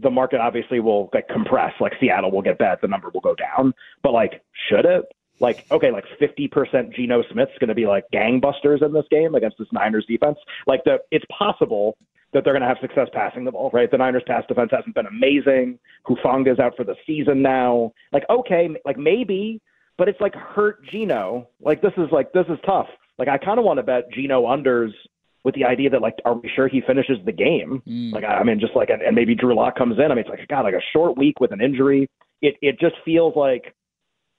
the 0.00 0.10
market 0.10 0.40
obviously 0.40 0.80
will 0.80 1.08
like 1.14 1.28
compress. 1.28 1.72
Like 1.80 1.92
Seattle 2.00 2.30
will 2.30 2.42
get 2.42 2.58
bet, 2.58 2.80
the 2.80 2.88
number 2.88 3.10
will 3.12 3.20
go 3.20 3.34
down. 3.34 3.72
But 4.02 4.12
like, 4.12 4.42
should 4.68 4.84
it? 4.84 5.04
Like, 5.40 5.66
okay, 5.70 5.90
like 5.90 6.04
fifty 6.18 6.46
percent 6.46 6.94
Geno 6.94 7.22
Smith's 7.32 7.58
going 7.58 7.68
to 7.68 7.74
be 7.74 7.86
like 7.86 8.04
gangbusters 8.12 8.82
in 8.82 8.92
this 8.92 9.04
game 9.10 9.34
against 9.34 9.58
this 9.58 9.68
Niners 9.72 10.06
defense. 10.06 10.38
Like, 10.66 10.84
the 10.84 10.98
it's 11.10 11.24
possible 11.36 11.96
that 12.32 12.44
they're 12.44 12.52
going 12.52 12.62
to 12.62 12.68
have 12.68 12.78
success 12.80 13.08
passing 13.12 13.44
the 13.44 13.52
ball, 13.52 13.70
right? 13.72 13.90
The 13.90 13.98
Niners 13.98 14.22
pass 14.26 14.44
defense 14.48 14.70
hasn't 14.72 14.94
been 14.94 15.06
amazing. 15.06 15.78
Hufanga's 16.06 16.58
out 16.58 16.76
for 16.76 16.84
the 16.84 16.96
season 17.06 17.42
now. 17.42 17.92
Like, 18.12 18.24
okay, 18.30 18.68
like 18.84 18.98
maybe, 18.98 19.60
but 19.98 20.08
it's 20.08 20.20
like 20.20 20.34
hurt 20.34 20.84
Geno. 20.90 21.48
Like 21.60 21.82
this 21.82 21.92
is 21.96 22.08
like 22.12 22.32
this 22.32 22.46
is 22.48 22.58
tough. 22.64 22.88
Like 23.18 23.28
I 23.28 23.38
kind 23.38 23.58
of 23.58 23.64
want 23.64 23.78
to 23.78 23.82
bet 23.82 24.10
Geno 24.12 24.44
unders 24.46 24.90
with 25.44 25.54
the 25.54 25.64
idea 25.64 25.90
that 25.90 26.00
like, 26.00 26.14
are 26.24 26.34
we 26.34 26.50
sure 26.54 26.68
he 26.68 26.80
finishes 26.80 27.18
the 27.24 27.32
game? 27.32 27.82
Mm. 27.86 28.12
Like 28.12 28.24
I, 28.24 28.38
I 28.38 28.44
mean, 28.44 28.60
just 28.60 28.74
like 28.74 28.90
and, 28.90 29.02
and 29.02 29.14
maybe 29.14 29.34
Drew 29.34 29.54
Lock 29.54 29.76
comes 29.76 29.98
in. 29.98 30.04
I 30.04 30.08
mean, 30.08 30.18
it's 30.18 30.28
like 30.28 30.46
God, 30.48 30.62
like 30.62 30.74
a 30.74 30.82
short 30.92 31.16
week 31.18 31.40
with 31.40 31.52
an 31.52 31.60
injury. 31.60 32.08
It 32.40 32.54
it 32.62 32.78
just 32.78 32.94
feels 33.04 33.34
like. 33.34 33.74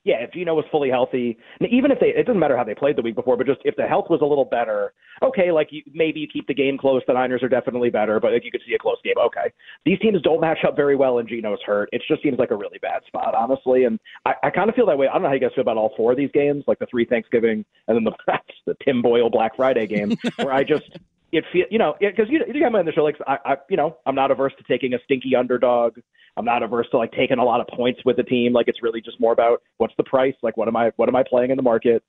Yeah, 0.06 0.22
if 0.22 0.32
Geno 0.32 0.54
was 0.54 0.64
fully 0.70 0.88
healthy, 0.88 1.36
and 1.58 1.68
even 1.68 1.90
if 1.90 1.98
they, 1.98 2.10
it 2.10 2.26
doesn't 2.26 2.38
matter 2.38 2.56
how 2.56 2.62
they 2.62 2.76
played 2.76 2.94
the 2.94 3.02
week 3.02 3.16
before, 3.16 3.36
but 3.36 3.44
just 3.44 3.58
if 3.64 3.74
the 3.74 3.88
health 3.88 4.06
was 4.08 4.20
a 4.22 4.24
little 4.24 4.44
better, 4.44 4.92
okay, 5.20 5.50
like 5.50 5.66
you, 5.72 5.82
maybe 5.92 6.20
you 6.20 6.28
keep 6.32 6.46
the 6.46 6.54
game 6.54 6.78
close. 6.78 7.02
The 7.08 7.14
Niners 7.14 7.42
are 7.42 7.48
definitely 7.48 7.90
better, 7.90 8.20
but 8.20 8.32
if 8.32 8.44
you 8.44 8.52
could 8.52 8.60
see 8.64 8.74
a 8.74 8.78
close 8.78 8.98
game, 9.02 9.14
okay. 9.18 9.52
These 9.84 9.98
teams 9.98 10.22
don't 10.22 10.40
match 10.40 10.58
up 10.64 10.76
very 10.76 10.94
well, 10.94 11.18
and 11.18 11.28
Geno's 11.28 11.58
hurt. 11.66 11.88
It 11.90 12.02
just 12.06 12.22
seems 12.22 12.38
like 12.38 12.52
a 12.52 12.56
really 12.56 12.78
bad 12.80 13.02
spot, 13.08 13.34
honestly. 13.34 13.82
And 13.82 13.98
I, 14.24 14.34
I 14.44 14.50
kind 14.50 14.68
of 14.68 14.76
feel 14.76 14.86
that 14.86 14.96
way. 14.96 15.08
I 15.08 15.14
don't 15.14 15.22
know 15.22 15.28
how 15.28 15.34
you 15.34 15.40
guys 15.40 15.50
feel 15.56 15.62
about 15.62 15.76
all 15.76 15.92
four 15.96 16.12
of 16.12 16.16
these 16.16 16.30
games, 16.32 16.62
like 16.68 16.78
the 16.78 16.86
three 16.86 17.04
Thanksgiving 17.04 17.64
and 17.88 17.96
then 17.96 18.04
the 18.04 18.12
the 18.66 18.76
Tim 18.84 19.02
Boyle 19.02 19.28
Black 19.28 19.56
Friday 19.56 19.88
game, 19.88 20.16
where 20.36 20.52
I 20.52 20.62
just 20.62 20.88
it 21.32 21.44
feel 21.52 21.66
you 21.70 21.78
know 21.78 21.94
because 22.00 22.26
you 22.28 22.40
you 22.46 22.60
got 22.60 22.72
me 22.72 22.78
on 22.78 22.86
the 22.86 22.92
show 22.92 23.02
like 23.02 23.16
I, 23.26 23.38
I 23.44 23.56
you 23.68 23.76
know 23.76 23.96
I'm 24.06 24.14
not 24.14 24.30
averse 24.30 24.52
to 24.58 24.64
taking 24.64 24.94
a 24.94 24.98
stinky 25.04 25.34
underdog. 25.34 25.98
I'm 26.36 26.44
not 26.44 26.62
averse 26.62 26.86
to 26.90 26.98
like 26.98 27.12
taking 27.12 27.38
a 27.38 27.44
lot 27.44 27.60
of 27.60 27.66
points 27.68 28.00
with 28.04 28.16
the 28.16 28.22
team. 28.22 28.52
Like 28.52 28.68
it's 28.68 28.82
really 28.82 29.00
just 29.00 29.20
more 29.20 29.32
about 29.32 29.62
what's 29.78 29.94
the 29.96 30.04
price, 30.04 30.34
like 30.42 30.56
what 30.56 30.68
am 30.68 30.76
I 30.76 30.90
what 30.96 31.08
am 31.08 31.16
I 31.16 31.24
playing 31.28 31.50
in 31.50 31.56
the 31.56 31.62
market. 31.62 32.02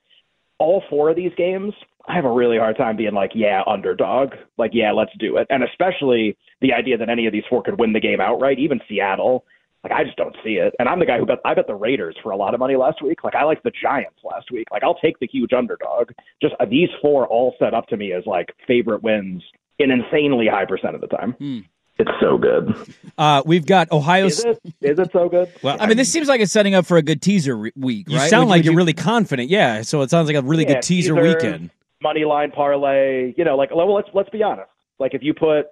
All 0.60 0.84
four 0.90 1.10
of 1.10 1.16
these 1.16 1.32
games, 1.38 1.74
I 2.08 2.16
have 2.16 2.26
a 2.26 2.32
really 2.32 2.58
hard 2.58 2.78
time 2.78 2.98
being 2.98 3.14
like, 3.14 3.32
yeah, 3.36 3.62
underdog. 3.68 4.30
Like, 4.58 4.72
yeah, 4.74 4.92
let's 4.92 5.12
do 5.20 5.38
it. 5.38 5.46
And 5.52 5.64
especially 5.64 6.36
the 6.62 6.74
idea 6.74 6.98
that 6.98 7.10
any 7.10 7.28
of 7.28 7.34
these 7.34 7.44
four 7.48 7.62
could 7.62 7.80
win 7.80 7.94
the 7.94 8.00
game 8.00 8.20
outright, 8.20 8.58
even 8.58 8.80
Seattle. 8.90 9.46
Like, 9.84 9.94
I 9.94 10.04
just 10.04 10.18
don't 10.18 10.36
see 10.44 10.54
it. 10.54 10.74
And 10.80 10.90
I'm 10.90 11.00
the 11.00 11.06
guy 11.06 11.20
who 11.20 11.26
bet 11.26 11.38
I 11.46 11.54
bet 11.54 11.68
the 11.68 11.76
Raiders 11.76 12.16
for 12.24 12.32
a 12.32 12.38
lot 12.38 12.54
of 12.54 12.60
money 12.60 12.76
last 12.76 13.04
week. 13.04 13.24
Like, 13.24 13.36
I 13.36 13.44
liked 13.44 13.64
the 13.64 13.72
Giants 13.82 14.20
last 14.24 14.52
week. 14.52 14.68
Like, 14.72 14.84
I'll 14.84 14.96
take 14.96 15.20
the 15.20 15.28
huge 15.28 15.54
underdog. 15.54 16.10
Just 16.42 16.56
uh, 16.60 16.66
these 16.66 16.90
four 17.02 17.28
all 17.28 17.54
set 17.60 17.74
up 17.74 17.88
to 17.88 17.98
me 17.98 18.14
as 18.14 18.26
like 18.26 18.48
favorite 18.68 19.04
wins 19.04 19.44
an 19.80 19.92
insanely 19.92 20.48
high 20.48 20.66
percent 20.66 20.96
of 20.96 21.02
the 21.02 21.08
time. 21.08 21.34
Hmm. 21.34 21.60
It's 22.00 22.12
so 22.20 22.38
good. 22.38 22.76
Uh, 23.18 23.42
we've 23.46 23.66
got 23.66 23.92
Ohio. 23.92 24.28
Is 24.28 24.46
it? 24.46 24.60
Is 24.82 25.00
it 25.00 25.10
so 25.12 25.28
good? 25.30 25.52
Well, 25.64 25.78
I 25.80 25.88
mean, 25.88 25.98
this 25.98 26.12
seems 26.12 26.28
like 26.28 26.42
it's 26.42 26.52
setting 26.52 26.76
up 26.76 26.86
for 26.86 26.98
a 26.98 27.02
good 27.02 27.22
teaser 27.24 27.58
re- 27.58 27.72
week, 27.76 28.08
You 28.10 28.18
right? 28.18 28.30
sound 28.30 28.46
Would- 28.46 28.52
like 28.52 28.60
would 28.60 28.66
you're 28.66 28.74
you- 28.74 28.78
really 28.78 28.94
confident. 28.94 29.50
Yeah. 29.50 29.82
So 29.82 30.02
it 30.02 30.10
sounds 30.12 30.28
like 30.28 30.36
a 30.38 30.42
really 30.44 30.64
Yeah, 30.64 30.76
good 30.76 30.84
teaser 30.84 31.16
teaser. 31.16 31.28
weekend. 31.36 31.70
money 32.02 32.24
line 32.26 32.52
parlay. 32.52 33.34
You 33.36 33.44
know, 33.44 33.58
like 33.58 33.74
well, 33.76 33.92
let's 33.94 34.10
let's 34.14 34.30
be 34.30 34.44
honest. 34.44 34.70
Like 35.00 35.16
if 35.16 35.24
you 35.24 35.34
put 35.34 35.68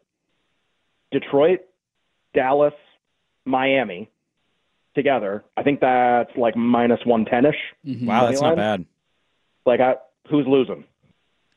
Detroit, 1.11 1.59
Dallas, 2.33 2.73
Miami 3.45 4.09
together, 4.95 5.43
I 5.55 5.61
think 5.63 5.79
that's 5.81 6.35
like 6.35 6.55
minus 6.55 6.99
one 7.05 7.25
ten 7.25 7.45
ish. 7.45 7.55
Mhm. 7.85 8.07
Wow, 8.07 8.25
that's 8.25 8.41
not 8.41 8.55
bad. 8.55 8.85
Like 9.65 9.79
I, 9.79 9.95
who's 10.29 10.47
losing? 10.47 10.85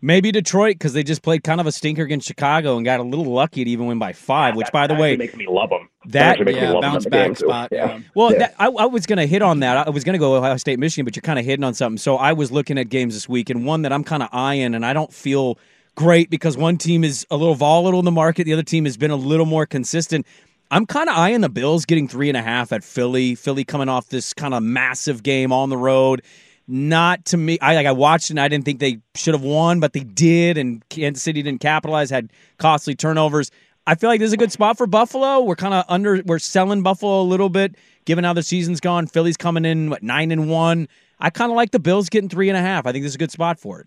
Maybe 0.01 0.31
Detroit 0.31 0.75
because 0.77 0.93
they 0.93 1.03
just 1.03 1.23
played 1.23 1.43
kind 1.43 1.61
of 1.61 1.67
a 1.67 1.73
stinker 1.73 2.03
against 2.03 2.29
Chicago 2.29 2.77
and 2.77 2.85
got 2.85 3.01
a 3.01 3.03
little 3.03 3.25
lucky 3.33 3.65
to 3.65 3.71
even 3.71 3.87
win 3.87 3.99
by 3.99 4.13
five. 4.13 4.55
Which, 4.55 4.67
That 4.67 4.73
by 4.73 4.87
the 4.87 4.95
way, 4.95 5.17
makes 5.17 5.35
me 5.35 5.47
love 5.49 5.71
them. 5.71 5.89
that- 6.07 6.39
me 6.41 6.55
Yeah, 6.55 6.71
love 6.71 6.83
bounce 6.83 7.07
back 7.07 7.37
spot. 7.37 7.71
Yeah. 7.73 7.87
Yeah. 7.87 8.01
Well, 8.15 8.33
Yeah. 8.33 8.39
that, 8.39 8.55
I, 8.61 8.67
I 8.67 8.85
was 8.87 9.07
going 9.07 9.17
to 9.19 9.27
hit 9.27 9.43
on 9.43 9.59
that. 9.61 9.89
I 9.89 9.91
was 9.91 10.05
going 10.05 10.13
to 10.13 10.19
go 10.21 10.37
Ohio 10.37 10.57
State, 10.57 10.79
Michigan, 10.79 11.05
but 11.05 11.17
you're 11.17 11.23
kind 11.23 11.39
of 11.39 11.45
hitting 11.45 11.65
on 11.65 11.75
something. 11.75 11.99
So 11.99 12.17
I 12.17 12.33
was 12.33 12.53
looking 12.53 12.79
at 12.79 12.89
games 12.91 13.15
this 13.15 13.29
week, 13.29 13.51
and 13.51 13.67
one 13.67 13.83
that 13.83 13.93
I'm 13.93 14.05
kind 14.05 14.23
of 14.23 14.29
eyeing, 14.31 14.75
and 14.75 14.87
I 14.87 14.93
don't 14.93 15.13
feel 15.13 15.59
great 15.97 16.31
because 16.31 16.57
one 16.57 16.79
team 16.79 17.03
is 17.03 17.27
a 17.29 17.37
little 17.37 17.57
volatile 17.57 17.99
in 17.99 18.05
the 18.05 18.13
market, 18.13 18.45
the 18.45 18.53
other 18.53 18.63
team 18.63 18.85
has 18.85 18.97
been 18.97 19.11
a 19.11 19.17
little 19.17 19.47
more 19.47 19.67
consistent. 19.67 20.25
I'm 20.71 20.87
kind 20.87 21.09
of 21.09 21.17
eyeing 21.17 21.41
the 21.41 21.49
Bills 21.49 21.87
getting 21.87 22.07
three 22.07 22.29
and 22.29 22.37
a 22.37 22.43
half 22.43 22.73
at 22.73 22.85
Philly. 22.85 23.35
Philly 23.35 23.65
coming 23.65 23.89
off 23.89 24.11
this 24.11 24.33
kind 24.33 24.55
of 24.55 24.63
massive 24.63 25.25
game 25.25 25.51
on 25.51 25.71
the 25.71 25.77
road. 25.79 26.23
Not 26.71 27.25
to 27.27 27.39
me. 27.39 27.59
I 27.61 27.75
like 27.75 27.87
I 27.87 27.93
watched 27.93 28.29
and 28.29 28.39
I 28.39 28.47
didn't 28.47 28.67
think 28.67 28.79
they 28.79 28.99
should 29.15 29.33
have 29.33 29.43
won, 29.43 29.81
but 29.81 29.95
they 29.95 30.01
did, 30.01 30.59
and 30.59 30.87
Kansas 30.91 31.23
City 31.23 31.43
didn't 31.43 31.63
capitalize, 31.63 32.11
had 32.11 32.31
costly 32.59 32.95
turnovers. 32.95 33.51
I 33.87 33.95
feel 33.95 34.11
like 34.11 34.21
this 34.21 34.27
is 34.27 34.35
a 34.35 34.39
good 34.39 34.53
spot 34.53 34.77
for 34.77 34.87
Buffalo. 34.87 35.41
We're 35.41 35.57
kind 35.57 35.73
of 35.73 35.87
under 35.89 36.23
we're 36.27 36.39
selling 36.39 36.83
Buffalo 36.83 37.23
a 37.23 37.25
little 37.25 37.49
bit, 37.49 37.77
given 38.05 38.23
how 38.23 38.35
the 38.35 38.43
season's 38.43 38.81
gone. 38.81 39.07
Philly's 39.07 39.39
coming 39.39 39.65
in 39.65 39.89
what 39.89 40.03
nine 40.03 40.31
and 40.31 40.51
one. 40.51 40.89
I 41.19 41.31
kind 41.31 41.51
of 41.51 41.57
like 41.57 41.71
the 41.71 41.79
Bills 41.79 42.11
getting 42.11 42.29
three 42.29 42.51
and 42.51 42.59
a 42.59 42.61
half. 42.61 42.87
I 42.87 42.93
think 42.93 43.03
this 43.03 43.13
is 43.13 43.17
a 43.17 43.19
good 43.19 43.31
spot 43.33 43.59
for 43.59 43.81
it. 43.81 43.87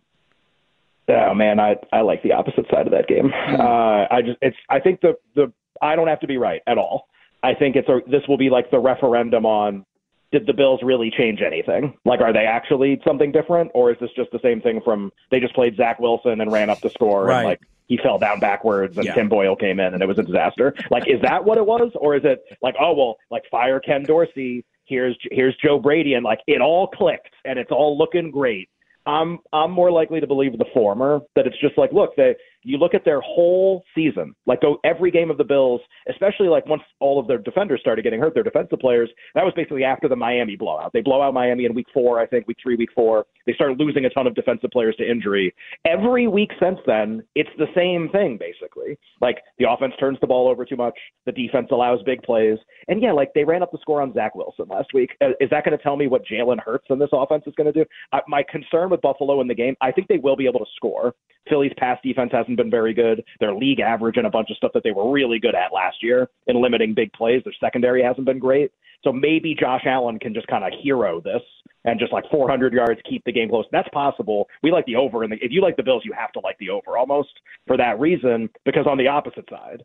Oh 1.08 1.36
man, 1.36 1.60
I 1.60 1.76
I 1.94 2.02
like 2.02 2.24
the 2.24 2.32
opposite 2.32 2.66
side 2.72 2.88
of 2.88 2.94
that 2.94 3.08
game. 3.08 3.32
Hmm. 3.32 3.62
Uh, 3.62 4.08
I 4.10 4.24
just 4.26 4.40
it's 4.42 4.58
I 4.70 4.80
think 4.80 5.02
the 5.02 5.14
the 5.36 5.54
I 5.84 5.96
don't 5.96 6.08
have 6.08 6.20
to 6.22 6.28
be 6.28 6.38
right 6.38 6.62
at 6.66 6.80
all. 6.80 7.08
I 7.44 7.54
think 7.54 7.76
it's 7.76 7.88
a 7.88 8.00
this 8.10 8.24
will 8.28 8.38
be 8.38 8.50
like 8.50 8.72
the 8.72 8.80
referendum 8.80 9.46
on 9.46 9.86
did 10.32 10.46
the 10.48 10.54
Bills 10.54 10.80
really 10.84 11.12
change 11.12 11.42
anything? 11.42 11.98
Like, 12.06 12.22
are 12.22 12.32
they 12.34 12.46
actually 12.46 13.02
something 13.06 13.32
different, 13.32 13.72
or 13.74 13.92
is 13.92 13.98
this 14.00 14.10
just 14.16 14.32
the 14.32 14.40
same 14.42 14.62
thing 14.62 14.82
from 14.84 15.12
they 15.30 15.40
just 15.40 15.54
played 15.54 15.76
Zach 15.76 16.00
Wilson 16.00 16.40
and 16.42 16.52
ran 16.52 16.70
up 16.70 16.80
the 16.82 16.90
score 16.90 17.26
Right. 17.26 17.38
and 17.40 17.46
like 17.46 17.60
he 17.88 17.98
fell 17.98 18.18
down 18.18 18.40
backwards 18.40 18.96
and 18.98 19.06
Yeah. 19.06 19.16
Tim 19.16 19.28
Boyle 19.28 19.56
came 19.56 19.80
in 19.80 19.94
and 19.94 20.02
it 20.02 20.08
was 20.08 20.18
a 20.18 20.24
disaster? 20.24 20.74
Like, 20.90 21.08
is 21.08 21.22
that 21.24 21.44
what 21.44 21.58
it 21.58 21.66
was, 21.66 21.92
or 21.96 22.16
is 22.16 22.24
it 22.24 22.42
like 22.62 22.76
oh 22.80 22.94
well, 22.94 23.18
like 23.30 23.44
fire 23.52 23.80
Ken 23.80 24.04
Dorsey? 24.04 24.64
Here's 24.86 25.18
here's 25.32 25.56
Joe 25.64 25.80
Brady 25.80 26.14
and 26.16 26.24
like 26.24 26.40
it 26.48 26.62
all 26.62 26.88
clicked 26.88 27.34
and 27.46 27.58
it's 27.60 27.72
all 27.72 27.98
looking 27.98 28.32
great. 28.32 28.70
I'm 29.06 29.40
I'm 29.52 29.72
more 29.72 29.92
likely 29.92 30.20
to 30.20 30.28
believe 30.28 30.58
the 30.58 30.66
former 30.74 31.22
that 31.36 31.48
it's 31.48 31.60
just 31.60 31.78
like 31.78 31.92
look 31.92 32.16
they 32.16 32.36
you 32.64 32.78
look 32.78 32.94
at 32.94 33.06
their 33.06 33.22
whole 33.22 33.84
season 33.96 34.34
like 34.46 34.62
go 34.62 34.78
every 34.84 35.12
game 35.12 35.30
of 35.30 35.38
the 35.38 35.44
Bills 35.44 35.82
especially 36.10 36.48
like 36.48 36.66
once 36.66 36.82
all 37.00 37.20
of 37.20 37.28
their 37.28 37.38
defenders 37.38 37.80
started 37.82 38.04
getting 38.04 38.20
hurt 38.20 38.34
their 38.34 38.44
defensive 38.44 38.80
players 38.80 39.10
that 39.36 39.44
was 39.44 39.54
basically 39.56 39.84
after 39.84 40.08
the 40.08 40.16
Miami 40.16 40.56
blowout. 40.56 40.92
They 40.94 41.02
blow 41.02 41.22
out 41.22 41.34
Miami 41.34 41.66
in 41.66 41.74
week 41.74 41.88
4 41.94 42.20
I 42.20 42.26
think 42.28 42.48
week 42.48 42.58
3 42.62 42.76
week 42.76 42.90
4 42.96 43.26
they 43.46 43.54
started 43.54 43.80
losing 43.80 44.06
a 44.06 44.10
ton 44.10 44.28
of 44.28 44.36
defensive 44.36 44.70
players 44.72 44.96
to 44.98 45.10
injury. 45.10 45.54
Every 45.86 46.28
week 46.28 46.52
since 46.62 46.80
then 46.86 47.24
it's 47.36 47.50
the 47.58 47.68
same 47.76 48.10
thing 48.10 48.38
basically. 48.40 48.98
Like 49.20 49.40
the 49.60 49.70
offense 49.70 49.94
turns 50.00 50.18
the 50.22 50.28
ball 50.28 50.50
over 50.50 50.66
too 50.66 50.76
much. 50.76 50.98
The 51.26 51.32
defense 51.32 51.68
allows 51.72 52.02
big 52.06 52.22
plays. 52.24 52.58
And 52.88 53.02
yeah 53.02 53.12
like 53.12 53.32
they 53.34 53.44
ran 53.44 53.64
up 53.64 53.72
the 53.72 53.80
score 53.82 54.02
on 54.02 54.14
Zach 54.14 54.36
Wilson 54.36 54.66
last 54.70 54.94
week. 54.94 55.12
Uh, 55.22 55.30
is 55.40 55.50
that 55.50 55.66
going 55.66 55.78
to 55.78 55.84
tell 55.84 55.98
me 55.98 56.08
what 56.08 56.26
Jalen 56.26 56.60
Hurts 56.60 56.86
and 56.90 57.00
this 57.00 57.10
offense 57.12 57.44
is 57.48 57.54
going 57.56 57.72
to 57.72 57.84
do 57.84 57.86
my 58.28 58.44
concern 58.50 58.90
with 58.90 59.02
Buffalo 59.02 59.42
in 59.42 59.48
the 59.48 59.56
game, 59.56 59.76
I 59.82 59.92
think 59.92 60.08
they 60.08 60.18
will 60.18 60.36
be 60.36 60.48
able 60.48 60.60
to 60.60 60.66
score. 60.76 61.14
Philly's 61.50 61.72
pass 61.78 61.98
defense 62.04 62.32
hasn't 62.32 62.51
been 62.56 62.72
very 62.72 62.94
good. 62.94 63.24
Their 63.40 63.54
league 63.54 63.80
average 63.80 64.18
and 64.18 64.28
a 64.28 64.30
bunch 64.30 64.50
of 64.50 64.58
stuff 64.58 64.72
that 64.74 64.84
they 64.84 64.92
were 64.92 65.12
really 65.12 65.40
good 65.40 65.56
at 65.56 65.74
last 65.74 65.98
year 66.02 66.30
in 66.48 66.62
limiting 66.62 66.94
big 66.94 67.12
plays. 67.14 67.42
Their 67.44 67.54
secondary 67.60 68.04
hasn't 68.04 68.26
been 68.26 68.40
great. 68.40 68.72
So 69.04 69.12
maybe 69.12 69.56
Josh 69.56 69.84
Allen 69.86 70.20
can 70.20 70.34
just 70.34 70.48
kind 70.48 70.64
of 70.64 70.80
hero 70.82 71.22
this 71.22 71.42
and 71.86 72.00
just 72.00 72.14
like 72.14 72.26
400 72.30 72.74
yards, 72.74 73.02
keep 73.10 73.24
the 73.26 73.32
game 73.32 73.50
close. 73.50 73.66
That's 73.72 73.90
possible. 73.90 74.48
We 74.62 74.72
like 74.72 74.86
the 74.86 74.96
over, 74.96 75.24
and 75.24 75.34
if 75.34 75.52
you 75.52 75.62
like 75.62 75.78
the 75.78 75.84
Bills, 75.84 76.04
you 76.06 76.14
have 76.14 76.32
to 76.34 76.40
like 76.40 76.58
the 76.60 76.70
over 76.70 76.98
almost 76.98 77.30
for 77.68 77.78
that 77.78 78.00
reason. 78.00 78.50
Because 78.66 78.86
on 78.86 78.98
the 78.98 79.08
opposite 79.08 79.50
side, 79.50 79.84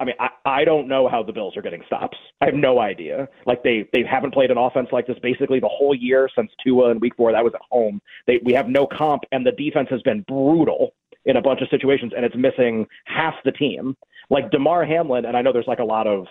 I 0.00 0.04
mean, 0.04 0.14
I, 0.18 0.28
I 0.44 0.64
don't 0.64 0.88
know 0.88 1.08
how 1.08 1.22
the 1.22 1.32
Bills 1.32 1.56
are 1.56 1.62
getting 1.62 1.82
stops. 1.86 2.16
I 2.40 2.46
have 2.46 2.54
no 2.54 2.78
idea. 2.80 3.28
Like 3.46 3.62
they 3.62 3.88
they 3.92 4.04
haven't 4.04 4.32
played 4.32 4.50
an 4.50 4.58
offense 4.58 4.88
like 4.92 5.06
this 5.06 5.18
basically 5.22 5.60
the 5.60 5.68
whole 5.68 5.94
year 5.94 6.28
since 6.34 6.50
Tua 6.62 6.90
in 6.90 7.00
Week 7.00 7.14
Four. 7.16 7.32
That 7.32 7.44
was 7.44 7.54
at 7.54 7.62
home. 7.70 8.00
They 8.26 8.40
we 8.44 8.52
have 8.54 8.68
no 8.68 8.86
comp, 8.86 9.24
and 9.32 9.46
the 9.46 9.52
defense 9.52 9.88
has 9.90 10.02
been 10.02 10.22
brutal 10.22 10.94
in 11.28 11.36
a 11.36 11.42
bunch 11.42 11.60
of 11.62 11.68
situations, 11.68 12.12
and 12.16 12.24
it's 12.24 12.34
missing 12.36 12.86
half 13.04 13.34
the 13.44 13.52
team. 13.52 13.96
Like 14.30 14.50
Damar 14.50 14.84
Hamlin, 14.84 15.24
and 15.24 15.36
I 15.36 15.42
know 15.42 15.52
there's 15.52 15.68
like 15.68 15.78
a 15.78 15.84
lot 15.84 16.06
of 16.06 16.26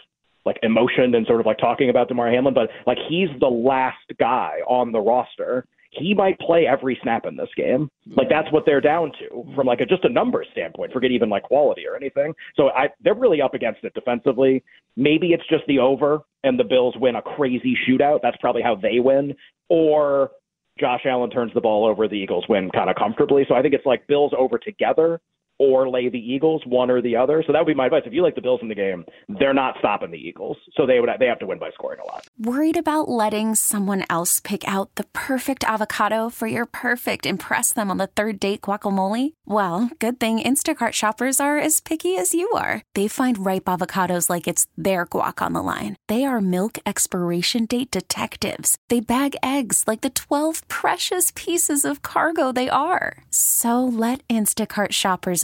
like 0.46 0.60
emotion 0.64 1.16
and 1.16 1.26
sort 1.26 1.40
of 1.40 1.46
like 1.46 1.58
talking 1.58 1.90
about 1.90 2.10
Damar 2.10 2.30
Hamlin, 2.30 2.54
but 2.54 2.70
like 2.86 2.98
he's 3.08 3.30
the 3.40 3.48
last 3.48 3.98
guy 4.20 4.60
on 4.68 4.92
the 4.92 5.00
roster 5.00 5.66
he 5.92 6.14
might 6.14 6.40
play 6.40 6.68
every 6.68 6.98
snap 7.02 7.26
in 7.26 7.36
this 7.36 7.50
game. 7.56 7.90
Like 8.16 8.30
that's 8.30 8.52
what 8.52 8.66
they're 8.66 8.82
down 8.82 9.12
to 9.20 9.46
from 9.56 9.68
like 9.68 9.80
a, 9.80 9.86
just 9.86 10.06
a 10.06 10.10
number 10.10 10.46
standpoint. 10.52 10.92
Forget 10.92 11.12
even 11.12 11.30
like 11.30 11.44
quality 11.44 11.86
or 11.88 11.96
anything. 11.96 12.34
So 12.56 12.70
I 12.70 12.90
they're 13.04 13.16
really 13.16 13.42
up 13.42 13.54
against 13.54 13.84
it 13.84 13.94
defensively. 13.94 14.64
Maybe 14.96 15.28
it's 15.28 15.48
just 15.50 15.64
the 15.68 15.80
over 15.80 16.20
and 16.44 16.60
the 16.60 16.64
Bills 16.64 16.96
win 16.98 17.16
a 17.16 17.22
crazy 17.22 17.76
shootout. 17.88 18.20
That's 18.22 18.38
probably 18.38 18.62
how 18.62 18.76
they 18.76 19.00
win. 19.00 19.36
Or 19.70 20.32
Josh 20.80 21.02
Allen 21.06 21.30
turns 21.30 21.54
the 21.54 21.62
ball 21.62 21.86
over, 21.86 22.08
the 22.08 22.16
Eagles 22.16 22.46
win 22.48 22.70
kind 22.72 22.90
of 22.90 22.96
comfortably. 22.96 23.46
So 23.48 23.56
I 23.56 23.62
think 23.62 23.74
it's 23.74 23.86
like 23.86 24.08
Bills 24.08 24.34
over 24.38 24.58
together 24.58 25.20
or 25.60 25.90
lay 25.90 26.10
the 26.10 26.20
Eagles, 26.20 26.62
one 26.66 26.90
or 26.90 27.02
the 27.02 27.16
other. 27.16 27.44
So 27.46 27.54
that 27.54 27.60
would 27.60 27.68
be 27.68 27.74
my 27.74 27.86
advice. 27.86 28.04
If 28.06 28.14
you 28.14 28.24
like 28.24 28.36
the 28.36 28.42
Bills 28.42 28.60
in 28.62 28.68
the 28.68 28.76
game, 28.76 29.06
they're 29.40 29.54
not 29.54 29.76
stopping 29.80 30.12
the 30.12 30.18
Eagles. 30.18 30.58
So 30.76 30.86
they 30.86 31.00
would 31.00 31.10
they 31.20 31.26
have 31.26 31.40
to 31.40 31.48
win 31.48 31.60
by 31.60 31.72
scoring 31.72 32.00
a 32.00 32.06
lot. 32.06 32.28
Worried 32.38 32.78
about 32.78 33.10
letting 33.10 33.56
someone 33.56 34.04
else 34.10 34.40
pick 34.40 34.68
out 34.68 34.94
the 34.96 35.06
perfect 35.14 35.64
avocado 35.64 36.30
for 36.30 36.48
your 36.48 36.66
perfect 36.66 37.26
impress 37.26 37.74
them 37.74 37.90
on 37.90 37.98
the 37.98 38.08
third 38.08 38.40
date 38.40 38.62
guacamole? 38.62 39.34
Well, 39.46 39.90
good 40.00 40.20
thing 40.20 40.40
Instacart 40.40 40.94
shoppers 40.94 41.40
are 41.40 41.58
as 41.58 41.80
picky 41.80 42.18
as 42.18 42.34
you 42.34 42.50
are. 42.52 42.84
They 42.94 43.08
find 43.08 43.44
ripe 43.46 43.66
avocados 43.66 44.30
like 44.30 44.48
it's 44.48 44.68
their 44.78 45.08
guac 45.08 45.42
on 45.42 45.54
the 45.54 45.64
line. 45.64 45.96
They 46.08 46.26
are 46.26 46.40
milk 46.42 46.78
expiration 46.86 47.66
date 47.66 47.90
detectives. 47.90 48.78
They 48.90 49.00
bag 49.00 49.36
eggs 49.42 49.86
like 49.88 50.02
the 50.02 50.12
12 50.12 50.68
precious 50.68 51.32
pieces 51.36 51.84
of 51.84 52.04
cargo 52.04 52.52
they 52.52 52.70
are. 52.70 53.24
So 53.32 53.84
let 53.84 54.26
Instacart 54.28 54.92
shoppers 54.92 55.44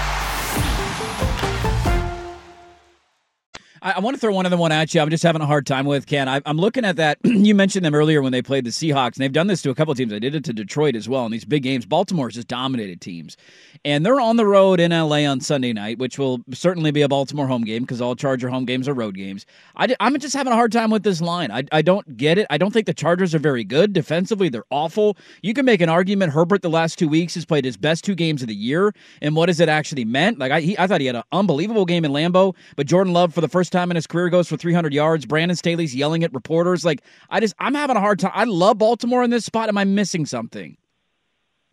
I, 3.81 3.93
I 3.93 3.99
want 3.99 4.15
to 4.15 4.19
throw 4.19 4.33
one 4.33 4.45
other 4.45 4.57
one 4.57 4.71
at 4.71 4.93
you. 4.93 5.01
I'm 5.01 5.09
just 5.09 5.23
having 5.23 5.41
a 5.41 5.45
hard 5.45 5.65
time 5.65 5.85
with 5.85 6.05
Ken. 6.05 6.29
I, 6.29 6.41
am 6.45 6.57
looking 6.57 6.85
at 6.85 6.97
that. 6.97 7.17
you 7.23 7.55
mentioned 7.55 7.83
them 7.83 7.95
earlier 7.95 8.21
when 8.21 8.31
they 8.31 8.41
played 8.41 8.63
the 8.63 8.69
Seahawks, 8.69 9.15
and 9.15 9.23
they've 9.23 9.31
done 9.31 9.47
this 9.47 9.61
to 9.63 9.69
a 9.69 9.75
couple 9.75 9.93
teams. 9.95 10.11
They 10.11 10.19
did 10.19 10.35
it 10.35 10.43
to 10.45 10.53
Detroit 10.53 10.95
as 10.95 11.09
well 11.09 11.25
in 11.25 11.31
these 11.31 11.45
big 11.45 11.63
games. 11.63 11.85
Baltimore's 11.85 12.35
just 12.35 12.47
dominated 12.47 13.01
teams, 13.01 13.37
and 13.83 14.05
they're 14.05 14.19
on 14.19 14.37
the 14.37 14.45
road 14.45 14.79
in 14.79 14.91
LA 14.91 15.25
on 15.25 15.41
Sunday 15.41 15.73
night, 15.73 15.97
which 15.97 16.19
will 16.19 16.41
certainly 16.53 16.91
be 16.91 17.01
a 17.01 17.07
Baltimore 17.07 17.47
home 17.47 17.63
game 17.63 17.83
because 17.83 18.01
all 18.01 18.15
Charger 18.15 18.49
home 18.49 18.65
games 18.65 18.87
are 18.87 18.93
road 18.93 19.15
games. 19.15 19.45
I, 19.75 19.95
am 19.99 20.17
just 20.19 20.35
having 20.35 20.53
a 20.53 20.55
hard 20.55 20.71
time 20.71 20.91
with 20.91 21.03
this 21.03 21.21
line. 21.21 21.51
I, 21.51 21.63
I 21.71 21.81
don't 21.81 22.17
get 22.17 22.37
it. 22.37 22.47
I 22.49 22.57
don't 22.57 22.71
think 22.71 22.85
the 22.85 22.93
Chargers 22.93 23.33
are 23.33 23.39
very 23.39 23.63
good 23.63 23.93
defensively. 23.93 24.49
They're 24.49 24.63
awful. 24.69 25.17
You 25.41 25.53
can 25.53 25.65
make 25.65 25.81
an 25.81 25.89
argument. 25.89 26.33
Herbert 26.33 26.61
the 26.61 26.69
last 26.69 26.99
two 26.99 27.07
weeks 27.07 27.33
has 27.35 27.45
played 27.45 27.65
his 27.65 27.77
best 27.77 28.03
two 28.03 28.15
games 28.15 28.41
of 28.41 28.47
the 28.47 28.55
year, 28.55 28.93
and 29.21 29.35
what 29.35 29.49
has 29.49 29.59
it 29.59 29.69
actually 29.69 30.05
meant? 30.05 30.37
Like 30.37 30.51
I, 30.51 30.61
he, 30.61 30.77
I 30.77 30.87
thought 30.87 31.01
he 31.01 31.07
had 31.07 31.15
an 31.15 31.23
unbelievable 31.31 31.85
game 31.85 32.05
in 32.05 32.11
Lambeau, 32.11 32.55
but 32.75 32.85
Jordan 32.85 33.13
Love 33.13 33.33
for 33.33 33.41
the 33.41 33.49
first 33.49 33.70
time 33.71 33.91
in 33.91 33.95
his 33.95 34.07
career 34.07 34.29
goes 34.29 34.47
for 34.47 34.57
300 34.57 34.93
yards. 34.93 35.25
Brandon 35.25 35.55
Staley's 35.55 35.95
yelling 35.95 36.23
at 36.23 36.33
reporters. 36.33 36.85
Like, 36.85 37.01
I 37.29 37.39
just, 37.39 37.55
I'm 37.59 37.73
having 37.73 37.95
a 37.95 37.99
hard 38.01 38.19
time. 38.19 38.31
I 38.33 38.43
love 38.43 38.77
Baltimore 38.77 39.23
in 39.23 39.29
this 39.29 39.45
spot. 39.45 39.69
Am 39.69 39.77
I 39.77 39.83
missing 39.83 40.25
something? 40.25 40.77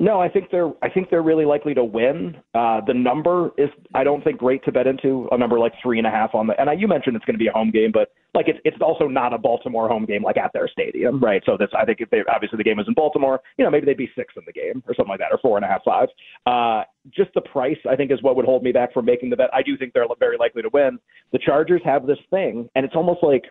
No, 0.01 0.21
I 0.21 0.29
think 0.29 0.51
they're 0.53 0.71
I 0.81 0.89
think 0.89 1.11
they're 1.11 1.23
really 1.23 1.45
likely 1.45 1.75
to 1.75 1.83
win. 1.83 2.37
Uh, 2.55 2.81
the 2.87 2.95
number 2.95 3.51
is 3.59 3.69
I 3.95 4.05
don't 4.05 4.23
think 4.23 4.39
great 4.39 4.65
to 4.65 4.73
bet 4.73 4.87
into 4.87 5.29
a 5.33 5.39
number 5.39 5.59
like 5.59 5.73
three 5.83 5.99
and 5.99 6.07
a 6.07 6.11
half 6.11 6.37
on 6.37 6.47
the 6.47 6.61
and 6.61 6.71
I, 6.71 6.75
you 6.75 6.87
mentioned 6.87 7.17
it's 7.17 7.25
going 7.25 7.35
to 7.35 7.43
be 7.43 7.49
a 7.49 7.53
home 7.53 7.73
game, 7.73 7.91
but 7.93 8.13
like 8.33 8.47
it's 8.47 8.61
it's 8.65 8.77
also 8.81 9.09
not 9.09 9.33
a 9.33 9.39
Baltimore 9.39 9.89
home 9.89 10.05
game 10.05 10.23
like 10.23 10.37
at 10.37 10.53
their 10.53 10.69
stadium, 10.69 11.19
right? 11.19 11.43
So 11.45 11.57
this 11.57 11.71
I 11.77 11.85
think 11.85 12.01
if 12.01 12.11
they 12.11 12.21
obviously 12.33 12.59
the 12.59 12.65
game 12.65 12.79
is 12.79 12.87
in 12.87 12.95
Baltimore, 12.95 13.41
you 13.57 13.65
know 13.65 13.73
maybe 13.73 13.87
they'd 13.87 13.97
be 13.97 14.11
six 14.17 14.35
in 14.37 14.45
the 14.47 14.53
game 14.53 14.85
or 14.87 14.95
something 14.95 15.11
like 15.11 15.19
that 15.19 15.33
or 15.33 15.39
four 15.39 15.57
and 15.57 15.65
a 15.65 15.69
half 15.69 15.83
five. 15.85 16.09
Uh, 16.47 16.85
just 17.11 17.35
the 17.35 17.41
price 17.41 17.79
I 17.91 17.97
think 17.97 18.13
is 18.13 18.23
what 18.23 18.37
would 18.37 18.45
hold 18.47 18.63
me 18.63 18.71
back 18.71 18.95
from 18.95 19.05
making 19.05 19.31
the 19.31 19.37
bet. 19.37 19.51
I 19.53 19.63
do 19.63 19.77
think 19.77 19.95
they're 19.95 20.07
very 20.21 20.37
likely 20.39 20.63
to 20.63 20.71
win. 20.73 21.01
The 21.33 21.41
Chargers 21.41 21.83
have 21.85 22.07
this 22.07 22.19
thing, 22.31 22.69
and 22.77 22.85
it's 22.85 22.95
almost 22.95 23.25
like 23.25 23.47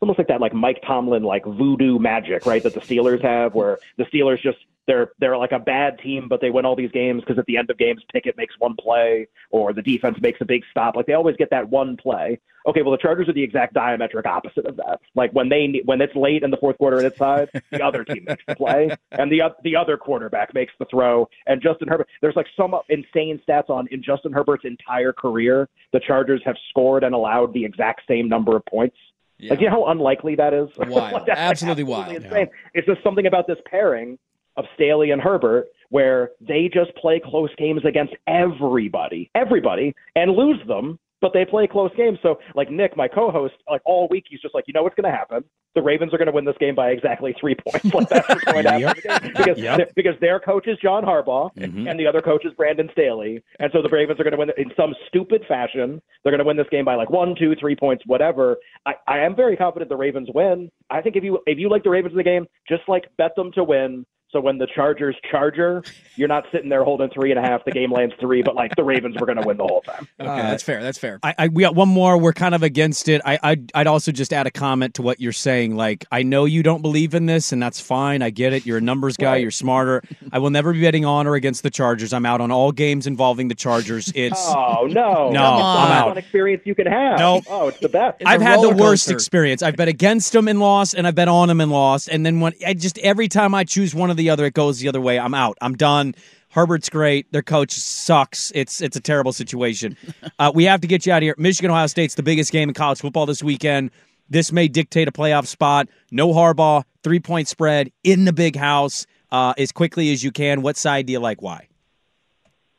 almost 0.00 0.18
like 0.18 0.28
that 0.28 0.40
like 0.40 0.54
Mike 0.54 0.82
Tomlin 0.86 1.22
like 1.22 1.44
voodoo 1.44 1.98
magic, 1.98 2.46
right? 2.46 2.62
That 2.62 2.74
the 2.74 2.80
Steelers 2.80 3.22
have, 3.22 3.54
where 3.54 3.78
the 3.96 4.04
Steelers 4.04 4.40
just 4.40 4.58
they're 4.88 5.12
they're 5.20 5.36
like 5.36 5.52
a 5.52 5.58
bad 5.58 6.00
team, 6.00 6.26
but 6.28 6.40
they 6.40 6.50
win 6.50 6.64
all 6.64 6.74
these 6.74 6.90
games 6.90 7.20
because 7.20 7.38
at 7.38 7.46
the 7.46 7.56
end 7.56 7.70
of 7.70 7.78
games, 7.78 8.02
Pickett 8.12 8.36
makes 8.36 8.54
one 8.58 8.74
play 8.74 9.28
or 9.50 9.72
the 9.72 9.82
defense 9.82 10.18
makes 10.20 10.40
a 10.40 10.44
big 10.44 10.64
stop. 10.70 10.96
Like 10.96 11.06
they 11.06 11.12
always 11.12 11.36
get 11.36 11.50
that 11.50 11.68
one 11.68 11.96
play. 11.96 12.40
Okay, 12.66 12.82
well 12.82 12.90
the 12.90 12.98
Chargers 12.98 13.28
are 13.28 13.32
the 13.32 13.42
exact 13.42 13.74
diametric 13.74 14.26
opposite 14.26 14.66
of 14.66 14.76
that. 14.76 15.00
Like 15.14 15.30
when 15.32 15.48
they 15.48 15.82
when 15.84 16.00
it's 16.00 16.16
late 16.16 16.42
in 16.42 16.50
the 16.50 16.56
fourth 16.56 16.78
quarter 16.78 16.96
and 16.96 17.06
it's 17.06 17.18
side, 17.18 17.50
the 17.70 17.84
other 17.84 18.02
team 18.02 18.24
makes 18.26 18.42
the 18.48 18.56
play 18.56 18.90
and 19.12 19.30
the 19.30 19.42
the 19.62 19.76
other 19.76 19.96
quarterback 19.96 20.54
makes 20.54 20.72
the 20.78 20.86
throw. 20.86 21.28
And 21.46 21.62
Justin 21.62 21.88
Herbert, 21.88 22.08
there's 22.22 22.36
like 22.36 22.48
some 22.56 22.74
insane 22.88 23.40
stats 23.46 23.68
on 23.68 23.86
in 23.90 24.02
Justin 24.02 24.32
Herbert's 24.32 24.64
entire 24.64 25.12
career, 25.12 25.68
the 25.92 26.00
Chargers 26.00 26.40
have 26.46 26.56
scored 26.70 27.04
and 27.04 27.14
allowed 27.14 27.52
the 27.52 27.64
exact 27.64 28.02
same 28.08 28.28
number 28.28 28.56
of 28.56 28.64
points. 28.64 28.96
Yeah. 29.38 29.50
Like, 29.50 29.60
you 29.60 29.70
know 29.70 29.84
how 29.84 29.90
unlikely 29.92 30.34
that 30.36 30.52
is? 30.52 30.68
Wild. 30.78 31.12
like, 31.12 31.28
absolutely, 31.28 31.84
like, 31.84 32.08
wild. 32.08 32.16
Insane. 32.16 32.32
Yeah. 32.32 32.70
It's 32.74 32.86
just 32.86 33.02
something 33.02 33.26
about 33.26 33.46
this 33.46 33.58
pairing 33.70 34.18
of 34.56 34.64
Staley 34.74 35.12
and 35.12 35.22
Herbert 35.22 35.68
where 35.90 36.30
they 36.40 36.68
just 36.72 36.94
play 36.96 37.20
close 37.24 37.50
games 37.56 37.82
against 37.84 38.14
everybody, 38.26 39.30
everybody, 39.34 39.94
and 40.16 40.32
lose 40.32 40.58
them 40.66 40.98
but 41.20 41.32
they 41.32 41.44
play 41.44 41.66
close 41.66 41.90
games. 41.96 42.18
So, 42.22 42.38
like 42.54 42.70
Nick, 42.70 42.96
my 42.96 43.08
co-host, 43.08 43.54
like 43.68 43.82
all 43.84 44.08
week, 44.10 44.24
he's 44.28 44.40
just 44.40 44.54
like, 44.54 44.64
you 44.66 44.72
know 44.72 44.82
what's 44.82 44.94
going 44.94 45.10
to 45.10 45.16
happen? 45.16 45.44
The 45.74 45.82
Ravens 45.82 46.12
are 46.14 46.18
going 46.18 46.26
to 46.26 46.32
win 46.32 46.44
this 46.44 46.56
game 46.58 46.74
by 46.74 46.90
exactly 46.90 47.34
three 47.38 47.54
points. 47.54 47.86
Like 47.98 48.08
that's 48.10 48.28
what's 48.28 48.44
going 48.44 48.64
to 48.64 48.70
happen 48.70 49.32
because 49.36 49.58
yep. 49.58 49.92
because 49.96 50.14
their 50.20 50.38
coach 50.38 50.68
is 50.68 50.78
John 50.80 51.04
Harbaugh 51.04 51.52
mm-hmm. 51.54 51.88
and 51.88 51.98
the 51.98 52.06
other 52.06 52.20
coach 52.20 52.44
is 52.44 52.52
Brandon 52.52 52.88
Staley, 52.92 53.42
and 53.58 53.70
so 53.72 53.82
the 53.82 53.88
Ravens 53.88 54.20
are 54.20 54.24
going 54.24 54.32
to 54.32 54.38
win 54.38 54.50
in 54.56 54.70
some 54.76 54.94
stupid 55.08 55.42
fashion. 55.48 56.00
They're 56.22 56.30
going 56.30 56.38
to 56.38 56.44
win 56.44 56.56
this 56.56 56.68
game 56.70 56.84
by 56.84 56.94
like 56.94 57.10
one, 57.10 57.34
two, 57.36 57.54
three 57.58 57.74
points, 57.74 58.04
whatever. 58.06 58.56
I, 58.86 58.94
I 59.08 59.18
am 59.20 59.34
very 59.34 59.56
confident 59.56 59.88
the 59.88 59.96
Ravens 59.96 60.28
win. 60.32 60.70
I 60.90 61.00
think 61.00 61.16
if 61.16 61.24
you 61.24 61.40
if 61.46 61.58
you 61.58 61.68
like 61.68 61.82
the 61.82 61.90
Ravens 61.90 62.12
in 62.12 62.18
the 62.18 62.24
game, 62.24 62.46
just 62.68 62.82
like 62.88 63.08
bet 63.16 63.34
them 63.34 63.50
to 63.52 63.64
win. 63.64 64.06
So 64.30 64.40
when 64.40 64.58
the 64.58 64.66
Chargers 64.66 65.16
charger, 65.30 65.82
you're 66.16 66.28
not 66.28 66.44
sitting 66.52 66.68
there 66.68 66.84
holding 66.84 67.08
three 67.08 67.30
and 67.30 67.38
a 67.38 67.42
half. 67.42 67.64
The 67.64 67.70
game 67.70 67.90
lands 67.90 68.14
three, 68.20 68.42
but 68.42 68.54
like 68.54 68.76
the 68.76 68.84
Ravens 68.84 69.16
were 69.18 69.24
going 69.24 69.40
to 69.40 69.46
win 69.46 69.56
the 69.56 69.64
whole 69.64 69.80
time. 69.80 70.06
Okay, 70.20 70.28
uh, 70.28 70.36
that's 70.36 70.62
fair. 70.62 70.82
That's 70.82 70.98
fair. 70.98 71.18
I, 71.22 71.34
I, 71.38 71.48
we 71.48 71.62
got 71.62 71.74
one 71.74 71.88
more. 71.88 72.18
We're 72.18 72.34
kind 72.34 72.54
of 72.54 72.62
against 72.62 73.08
it. 73.08 73.22
I, 73.24 73.38
I'd, 73.42 73.72
I'd 73.74 73.86
also 73.86 74.12
just 74.12 74.34
add 74.34 74.46
a 74.46 74.50
comment 74.50 74.94
to 74.94 75.02
what 75.02 75.18
you're 75.18 75.32
saying. 75.32 75.76
Like 75.76 76.04
I 76.12 76.24
know 76.24 76.44
you 76.44 76.62
don't 76.62 76.82
believe 76.82 77.14
in 77.14 77.24
this, 77.24 77.52
and 77.52 77.62
that's 77.62 77.80
fine. 77.80 78.20
I 78.20 78.28
get 78.28 78.52
it. 78.52 78.66
You're 78.66 78.76
a 78.76 78.82
numbers 78.82 79.16
guy. 79.16 79.32
Right. 79.32 79.40
You're 79.40 79.50
smarter. 79.50 80.02
I 80.30 80.40
will 80.40 80.50
never 80.50 80.74
be 80.74 80.82
betting 80.82 81.06
on 81.06 81.26
or 81.26 81.34
against 81.34 81.62
the 81.62 81.70
Chargers. 81.70 82.12
I'm 82.12 82.26
out 82.26 82.42
on 82.42 82.50
all 82.50 82.70
games 82.70 83.06
involving 83.06 83.48
the 83.48 83.54
Chargers. 83.54 84.12
It's 84.14 84.44
oh 84.48 84.86
no, 84.90 85.30
no, 85.30 85.42
I'm 85.42 85.92
out. 85.92 86.08
Fun 86.08 86.18
experience 86.18 86.64
you 86.66 86.74
can 86.74 86.86
have. 86.86 87.18
No, 87.18 87.40
oh, 87.48 87.68
it's 87.68 87.80
the 87.80 87.88
best. 87.88 88.18
It's 88.20 88.28
I've 88.28 88.42
had 88.42 88.60
the 88.60 88.74
worst 88.74 89.10
experience. 89.10 89.62
I've 89.62 89.76
bet 89.76 89.88
against 89.88 90.34
them 90.34 90.48
and 90.48 90.60
lost, 90.60 90.92
and 90.92 91.06
I've 91.06 91.14
bet 91.14 91.28
on 91.28 91.48
them 91.48 91.62
and 91.62 91.72
lost, 91.72 92.08
and 92.08 92.26
then 92.26 92.40
when 92.40 92.52
I 92.66 92.74
just 92.74 92.98
every 92.98 93.28
time 93.28 93.54
I 93.54 93.64
choose 93.64 93.94
one 93.94 94.10
or 94.10 94.17
the 94.18 94.28
other, 94.28 94.44
it 94.44 94.52
goes 94.52 94.80
the 94.80 94.88
other 94.88 94.98
other 94.98 95.04
way. 95.04 95.18
I'm 95.18 95.34
out. 95.34 95.56
I'm 95.60 95.74
done. 95.74 96.14
Herbert's 96.50 96.88
great. 96.88 97.30
Their 97.32 97.42
coach 97.42 97.72
sucks. 97.72 98.50
It's 98.54 98.80
it's 98.80 98.96
a 98.96 99.00
terrible 99.00 99.32
situation. 99.32 99.96
Uh, 100.40 100.52
we 100.54 100.62
have 100.62 100.80
to 100.80 100.86
get 100.86 101.04
you 101.04 101.12
out 101.12 101.16
of 101.16 101.22
here. 101.24 101.34
Michigan 101.36 101.68
Ohio 101.68 101.88
State's 101.88 102.14
the 102.14 102.22
biggest 102.22 102.52
game 102.52 102.68
in 102.68 102.74
college 102.74 103.00
football 103.00 103.26
this 103.26 103.42
weekend. 103.42 103.90
This 104.30 104.52
may 104.52 104.68
dictate 104.68 105.08
a 105.08 105.10
playoff 105.10 105.46
spot. 105.46 105.88
No 106.12 106.28
Harbaugh, 106.28 106.84
three 107.02 107.18
point 107.18 107.48
spread 107.48 107.90
in 108.04 108.24
the 108.24 108.32
big 108.32 108.54
house 108.54 109.04
uh, 109.32 109.54
as 109.58 109.72
quickly 109.72 110.12
as 110.12 110.22
you 110.22 110.30
can. 110.30 110.62
What 110.62 110.76
side 110.76 111.06
do 111.06 111.12
you 111.12 111.18
like? 111.18 111.42
Why? 111.42 111.66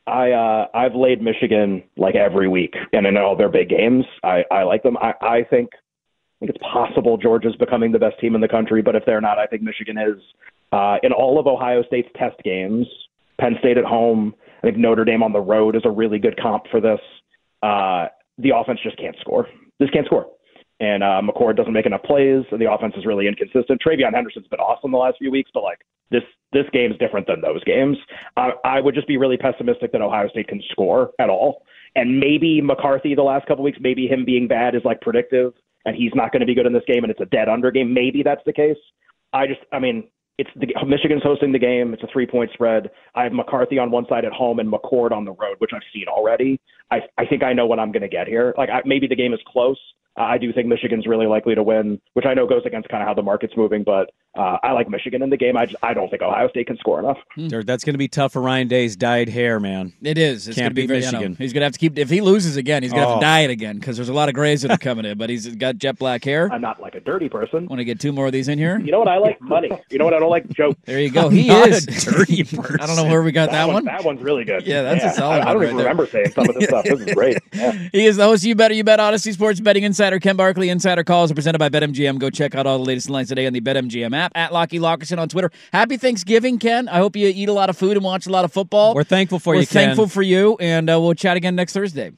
I 0.07 0.31
uh, 0.31 0.67
I've 0.73 0.95
laid 0.95 1.21
Michigan 1.21 1.83
like 1.97 2.15
every 2.15 2.47
week, 2.47 2.75
and 2.93 3.05
in 3.05 3.17
all 3.17 3.35
their 3.35 3.49
big 3.49 3.67
games, 3.67 4.05
I, 4.23 4.45
I 4.49 4.63
like 4.63 4.83
them. 4.83 4.95
I, 4.95 5.13
I 5.21 5.43
think 5.43 5.71
I 5.73 6.45
think 6.45 6.55
it's 6.55 6.63
possible 6.63 7.17
Georgia's 7.17 7.57
becoming 7.57 7.91
the 7.91 7.99
best 7.99 8.17
team 8.21 8.35
in 8.35 8.41
the 8.41 8.47
country, 8.47 8.81
but 8.81 8.95
if 8.95 9.03
they're 9.05 9.19
not, 9.19 9.37
I 9.37 9.47
think 9.47 9.63
Michigan 9.63 9.97
is. 9.97 10.21
Uh, 10.71 10.97
in 11.03 11.11
all 11.11 11.39
of 11.39 11.47
Ohio 11.47 11.83
State's 11.83 12.09
test 12.15 12.37
games, 12.43 12.87
Penn 13.39 13.55
State 13.59 13.77
at 13.77 13.85
home, 13.85 14.35
I 14.59 14.67
think 14.67 14.77
Notre 14.77 15.05
Dame 15.05 15.23
on 15.23 15.33
the 15.33 15.39
road 15.39 15.75
is 15.75 15.83
a 15.85 15.89
really 15.89 16.19
good 16.19 16.39
comp 16.39 16.65
for 16.69 16.81
this. 16.81 16.99
Uh, 17.63 18.07
the 18.37 18.51
offense 18.55 18.79
just 18.83 18.97
can't 18.97 19.15
score. 19.19 19.47
Just 19.81 19.93
can't 19.93 20.05
score. 20.05 20.27
And 20.79 21.03
uh, 21.03 21.21
McCord 21.21 21.57
doesn't 21.57 21.73
make 21.73 21.85
enough 21.85 22.03
plays, 22.03 22.45
and 22.51 22.61
the 22.61 22.71
offense 22.71 22.93
is 22.97 23.05
really 23.05 23.27
inconsistent. 23.27 23.81
TreVeyon 23.85 24.13
Henderson's 24.13 24.47
been 24.47 24.59
awesome 24.59 24.91
the 24.91 24.97
last 24.97 25.17
few 25.17 25.31
weeks, 25.31 25.51
but 25.53 25.63
like 25.63 25.79
this 26.09 26.23
this 26.53 26.65
game's 26.71 26.97
different 26.97 27.27
than 27.27 27.41
those 27.41 27.63
games. 27.65 27.97
I, 28.37 28.51
I 28.63 28.79
would 28.79 28.95
just 28.95 29.07
be 29.07 29.17
really 29.17 29.37
pessimistic 29.37 29.91
that 29.91 30.01
Ohio 30.01 30.29
State 30.29 30.47
can 30.47 30.61
score 30.71 31.11
at 31.19 31.29
all. 31.29 31.63
And 31.95 32.19
maybe 32.19 32.61
McCarthy 32.61 33.13
the 33.13 33.23
last 33.23 33.45
couple 33.45 33.63
weeks, 33.63 33.77
maybe 33.81 34.07
him 34.07 34.23
being 34.23 34.47
bad 34.47 34.73
is 34.73 34.81
like 34.85 35.01
predictive, 35.01 35.53
and 35.85 35.95
he's 35.95 36.11
not 36.15 36.31
going 36.31 36.39
to 36.39 36.45
be 36.45 36.55
good 36.55 36.65
in 36.65 36.73
this 36.73 36.83
game, 36.87 37.03
and 37.03 37.11
it's 37.11 37.21
a 37.21 37.25
dead 37.25 37.49
under 37.49 37.71
game. 37.71 37.93
Maybe 37.93 38.23
that's 38.23 38.41
the 38.45 38.53
case. 38.53 38.77
I 39.33 39.47
just, 39.47 39.59
I 39.71 39.79
mean, 39.79 40.07
it's 40.39 40.49
the, 40.55 40.67
Michigan's 40.87 41.21
hosting 41.21 41.51
the 41.51 41.59
game. 41.59 41.93
It's 41.93 42.01
a 42.01 42.07
three 42.11 42.25
point 42.25 42.49
spread. 42.53 42.89
I 43.13 43.23
have 43.23 43.33
McCarthy 43.33 43.77
on 43.77 43.91
one 43.91 44.05
side 44.07 44.23
at 44.23 44.31
home 44.31 44.59
and 44.59 44.71
McCord 44.71 45.11
on 45.11 45.25
the 45.25 45.33
road, 45.33 45.55
which 45.57 45.71
I've 45.75 45.81
seen 45.93 46.05
already. 46.07 46.59
I 46.89 47.01
I 47.17 47.25
think 47.25 47.43
I 47.43 47.53
know 47.53 47.65
what 47.65 47.79
I'm 47.79 47.91
going 47.91 48.01
to 48.03 48.09
get 48.09 48.27
here. 48.27 48.53
Like 48.57 48.69
I, 48.69 48.81
maybe 48.85 49.05
the 49.05 49.15
game 49.15 49.33
is 49.33 49.39
close. 49.45 49.77
I 50.15 50.37
do 50.37 50.51
think 50.51 50.67
Michigan's 50.67 51.07
really 51.07 51.27
likely 51.27 51.55
to 51.55 51.63
win, 51.63 51.99
which 52.13 52.25
I 52.25 52.33
know 52.33 52.47
goes 52.47 52.63
against 52.65 52.89
kind 52.89 53.01
of 53.03 53.07
how 53.07 53.13
the 53.13 53.21
market's 53.21 53.55
moving, 53.55 53.83
but 53.83 54.11
uh, 54.39 54.57
I 54.63 54.71
like 54.71 54.89
Michigan 54.89 55.21
in 55.21 55.29
the 55.29 55.37
game. 55.37 55.57
I, 55.57 55.65
just, 55.65 55.77
I 55.83 55.93
don't 55.93 56.09
think 56.09 56.21
Ohio 56.21 56.47
State 56.49 56.67
can 56.67 56.77
score 56.77 56.99
enough. 56.99 57.17
Hmm. 57.35 57.47
That's 57.47 57.83
going 57.83 57.93
to 57.93 57.97
be 57.99 58.07
tough 58.07 58.33
for 58.33 58.41
Ryan 58.41 58.67
Day's 58.67 58.95
dyed 58.95 59.27
hair, 59.29 59.59
man. 59.59 59.93
It 60.01 60.17
is. 60.17 60.47
It's 60.47 60.55
Can't 60.55 60.65
gonna 60.67 60.73
be 60.75 60.81
beat 60.83 60.87
very, 60.87 60.99
Michigan. 61.01 61.21
You 61.21 61.29
know, 61.29 61.35
he's 61.37 61.53
going 61.53 61.61
to 61.61 61.65
have 61.65 61.73
to 61.73 61.79
keep. 61.79 61.97
If 61.97 62.09
he 62.09 62.21
loses 62.21 62.55
again, 62.57 62.83
he's 62.83 62.91
going 62.91 63.03
to 63.03 63.07
have 63.07 63.17
Oh. 63.17 63.19
to 63.19 63.25
dye 63.25 63.41
it 63.41 63.49
again 63.49 63.77
because 63.79 63.97
there's 63.97 64.09
a 64.09 64.13
lot 64.13 64.29
of 64.29 64.35
grays 64.35 64.61
that 64.61 64.71
are 64.71 64.77
coming 64.77 65.05
in. 65.05 65.17
But 65.17 65.29
he's 65.29 65.47
got 65.55 65.77
jet 65.77 65.97
black 65.99 66.23
hair. 66.23 66.49
I'm 66.51 66.61
not 66.61 66.81
like 66.81 66.95
a 66.95 66.99
dirty 67.01 67.27
person. 67.29 67.65
Want 67.67 67.79
to 67.79 67.85
get 67.85 67.99
two 67.99 68.11
more 68.13 68.27
of 68.27 68.31
these 68.31 68.47
in 68.47 68.57
here? 68.57 68.79
You 68.79 68.91
know 68.91 68.99
what 68.99 69.07
I 69.07 69.17
like? 69.17 69.41
Money. 69.41 69.69
You 69.89 69.97
know 69.97 70.05
what 70.05 70.13
I 70.13 70.19
don't 70.19 70.29
like? 70.29 70.47
Jokes. 70.49 70.77
There 70.85 70.99
you 70.99 71.11
go. 71.11 71.29
He 71.29 71.47
Not 71.47 71.67
is 71.69 71.87
a 71.87 72.11
dirty 72.11 72.43
person. 72.43 72.77
I 72.81 72.85
don't 72.87 72.95
know 72.95 73.03
where 73.05 73.21
we 73.21 73.31
got 73.31 73.51
that, 73.51 73.65
one, 73.67 73.73
one. 73.75 73.85
That 73.85 74.03
one's 74.05 74.21
really 74.21 74.43
good. 74.45 74.65
Yeah, 74.65 74.81
that's 74.83 75.03
a 75.03 75.11
solid 75.13 75.41
I, 75.41 75.49
I 75.51 75.53
don't 75.53 75.57
one 75.57 75.63
even 75.65 75.75
right 75.77 75.83
there. 75.83 75.89
remember 75.91 76.07
saying 76.07 76.31
some 76.31 76.47
of 76.49 76.55
this 76.55 76.65
stuff. 76.69 76.85
This 76.85 76.99
is 77.01 77.13
great. 77.13 77.37
Yeah. 77.53 77.71
He 77.91 78.05
is 78.05 78.15
the 78.17 78.23
host. 78.23 78.43
of 78.43 78.47
You 78.47 78.55
better, 78.55 78.73
you 78.73 78.83
bet. 78.83 78.99
Audacy 78.99 79.33
Sports 79.33 79.59
Betting 79.59 79.83
Insider 79.83 80.19
Ken 80.19 80.35
Barkley. 80.37 80.69
Insider 80.69 81.03
calls 81.03 81.31
are 81.31 81.35
presented 81.35 81.57
by 81.59 81.67
BetMGM. 81.69 82.17
Go 82.19 82.29
check 82.29 82.55
out 82.55 82.65
all 82.67 82.77
the 82.77 82.83
latest 82.85 83.09
lines 83.09 83.27
today 83.29 83.45
on 83.47 83.53
the 83.53 83.59
BetMGM 83.61 84.15
app. 84.15 84.28
At 84.35 84.53
Lockie 84.53 84.79
Lockerson 84.79 85.17
on 85.17 85.29
Twitter. 85.29 85.51
Happy 85.73 85.97
Thanksgiving, 85.97 86.59
Ken. 86.59 86.87
I 86.87 86.97
hope 86.97 87.15
you 87.15 87.27
eat 87.27 87.49
a 87.49 87.53
lot 87.53 87.69
of 87.69 87.77
food 87.77 87.97
and 87.97 88.03
watch 88.03 88.25
a 88.27 88.29
lot 88.29 88.45
of 88.45 88.53
football. 88.53 88.95
We're 88.95 89.03
thankful 89.03 89.39
for 89.39 89.53
you. 89.53 89.59
We're 89.59 89.61
you, 89.61 89.67
Ken. 89.67 89.87
thankful 89.87 90.07
for 90.07 90.21
you, 90.21 90.57
and 90.59 90.89
uh, 90.89 90.99
we'll 90.99 91.13
chat 91.13 91.37
again 91.37 91.55
next 91.55 91.73
Thursday. 91.73 92.11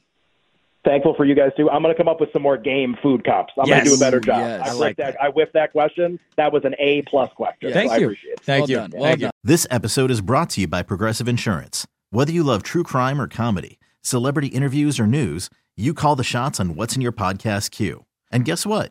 Thankful 0.84 1.14
for 1.14 1.24
you 1.24 1.36
guys 1.36 1.52
too. 1.56 1.70
I'm 1.70 1.80
going 1.80 1.94
to 1.94 1.96
come 1.96 2.08
up 2.08 2.20
with 2.20 2.32
some 2.32 2.42
more 2.42 2.56
game 2.56 2.96
food 3.00 3.24
comps. 3.24 3.52
I'm 3.56 3.66
going 3.68 3.84
to 3.84 3.90
do 3.90 3.94
a 3.94 3.98
better 3.98 4.18
job. 4.18 4.38
Yes. 4.40 4.68
I, 4.68 4.70
I 4.70 4.72
like 4.72 4.96
that. 4.96 5.16
I 5.22 5.28
whiffed 5.28 5.52
that 5.52 5.70
question. 5.70 6.18
That 6.36 6.52
was 6.52 6.64
an 6.64 6.74
A 6.80 7.02
plus 7.02 7.30
question. 7.34 7.68
Yeah. 7.68 7.74
so 7.74 7.74
Thank 7.74 7.92
I 7.92 7.96
you. 7.98 8.06
appreciate 8.06 8.32
it. 8.32 8.40
Thank 8.40 8.62
well 8.62 8.70
you. 8.70 8.76
done. 8.76 8.90
Well 8.92 9.02
Thank 9.04 9.18
you. 9.20 9.26
done. 9.26 9.32
This 9.44 9.64
episode 9.70 10.10
is 10.10 10.20
brought 10.20 10.50
to 10.50 10.62
you 10.62 10.66
by 10.66 10.82
Progressive 10.82 11.28
Insurance. 11.28 11.86
Whether 12.10 12.32
you 12.32 12.42
love 12.42 12.64
true 12.64 12.82
crime 12.82 13.20
or 13.20 13.28
comedy, 13.28 13.78
celebrity 14.00 14.48
interviews 14.48 14.98
or 14.98 15.06
news, 15.06 15.48
you 15.76 15.94
call 15.94 16.16
the 16.16 16.24
shots 16.24 16.58
on 16.58 16.74
what's 16.74 16.96
in 16.96 17.00
your 17.00 17.12
podcast 17.12 17.70
queue. 17.70 18.04
And 18.32 18.44
guess 18.44 18.66
what? 18.66 18.90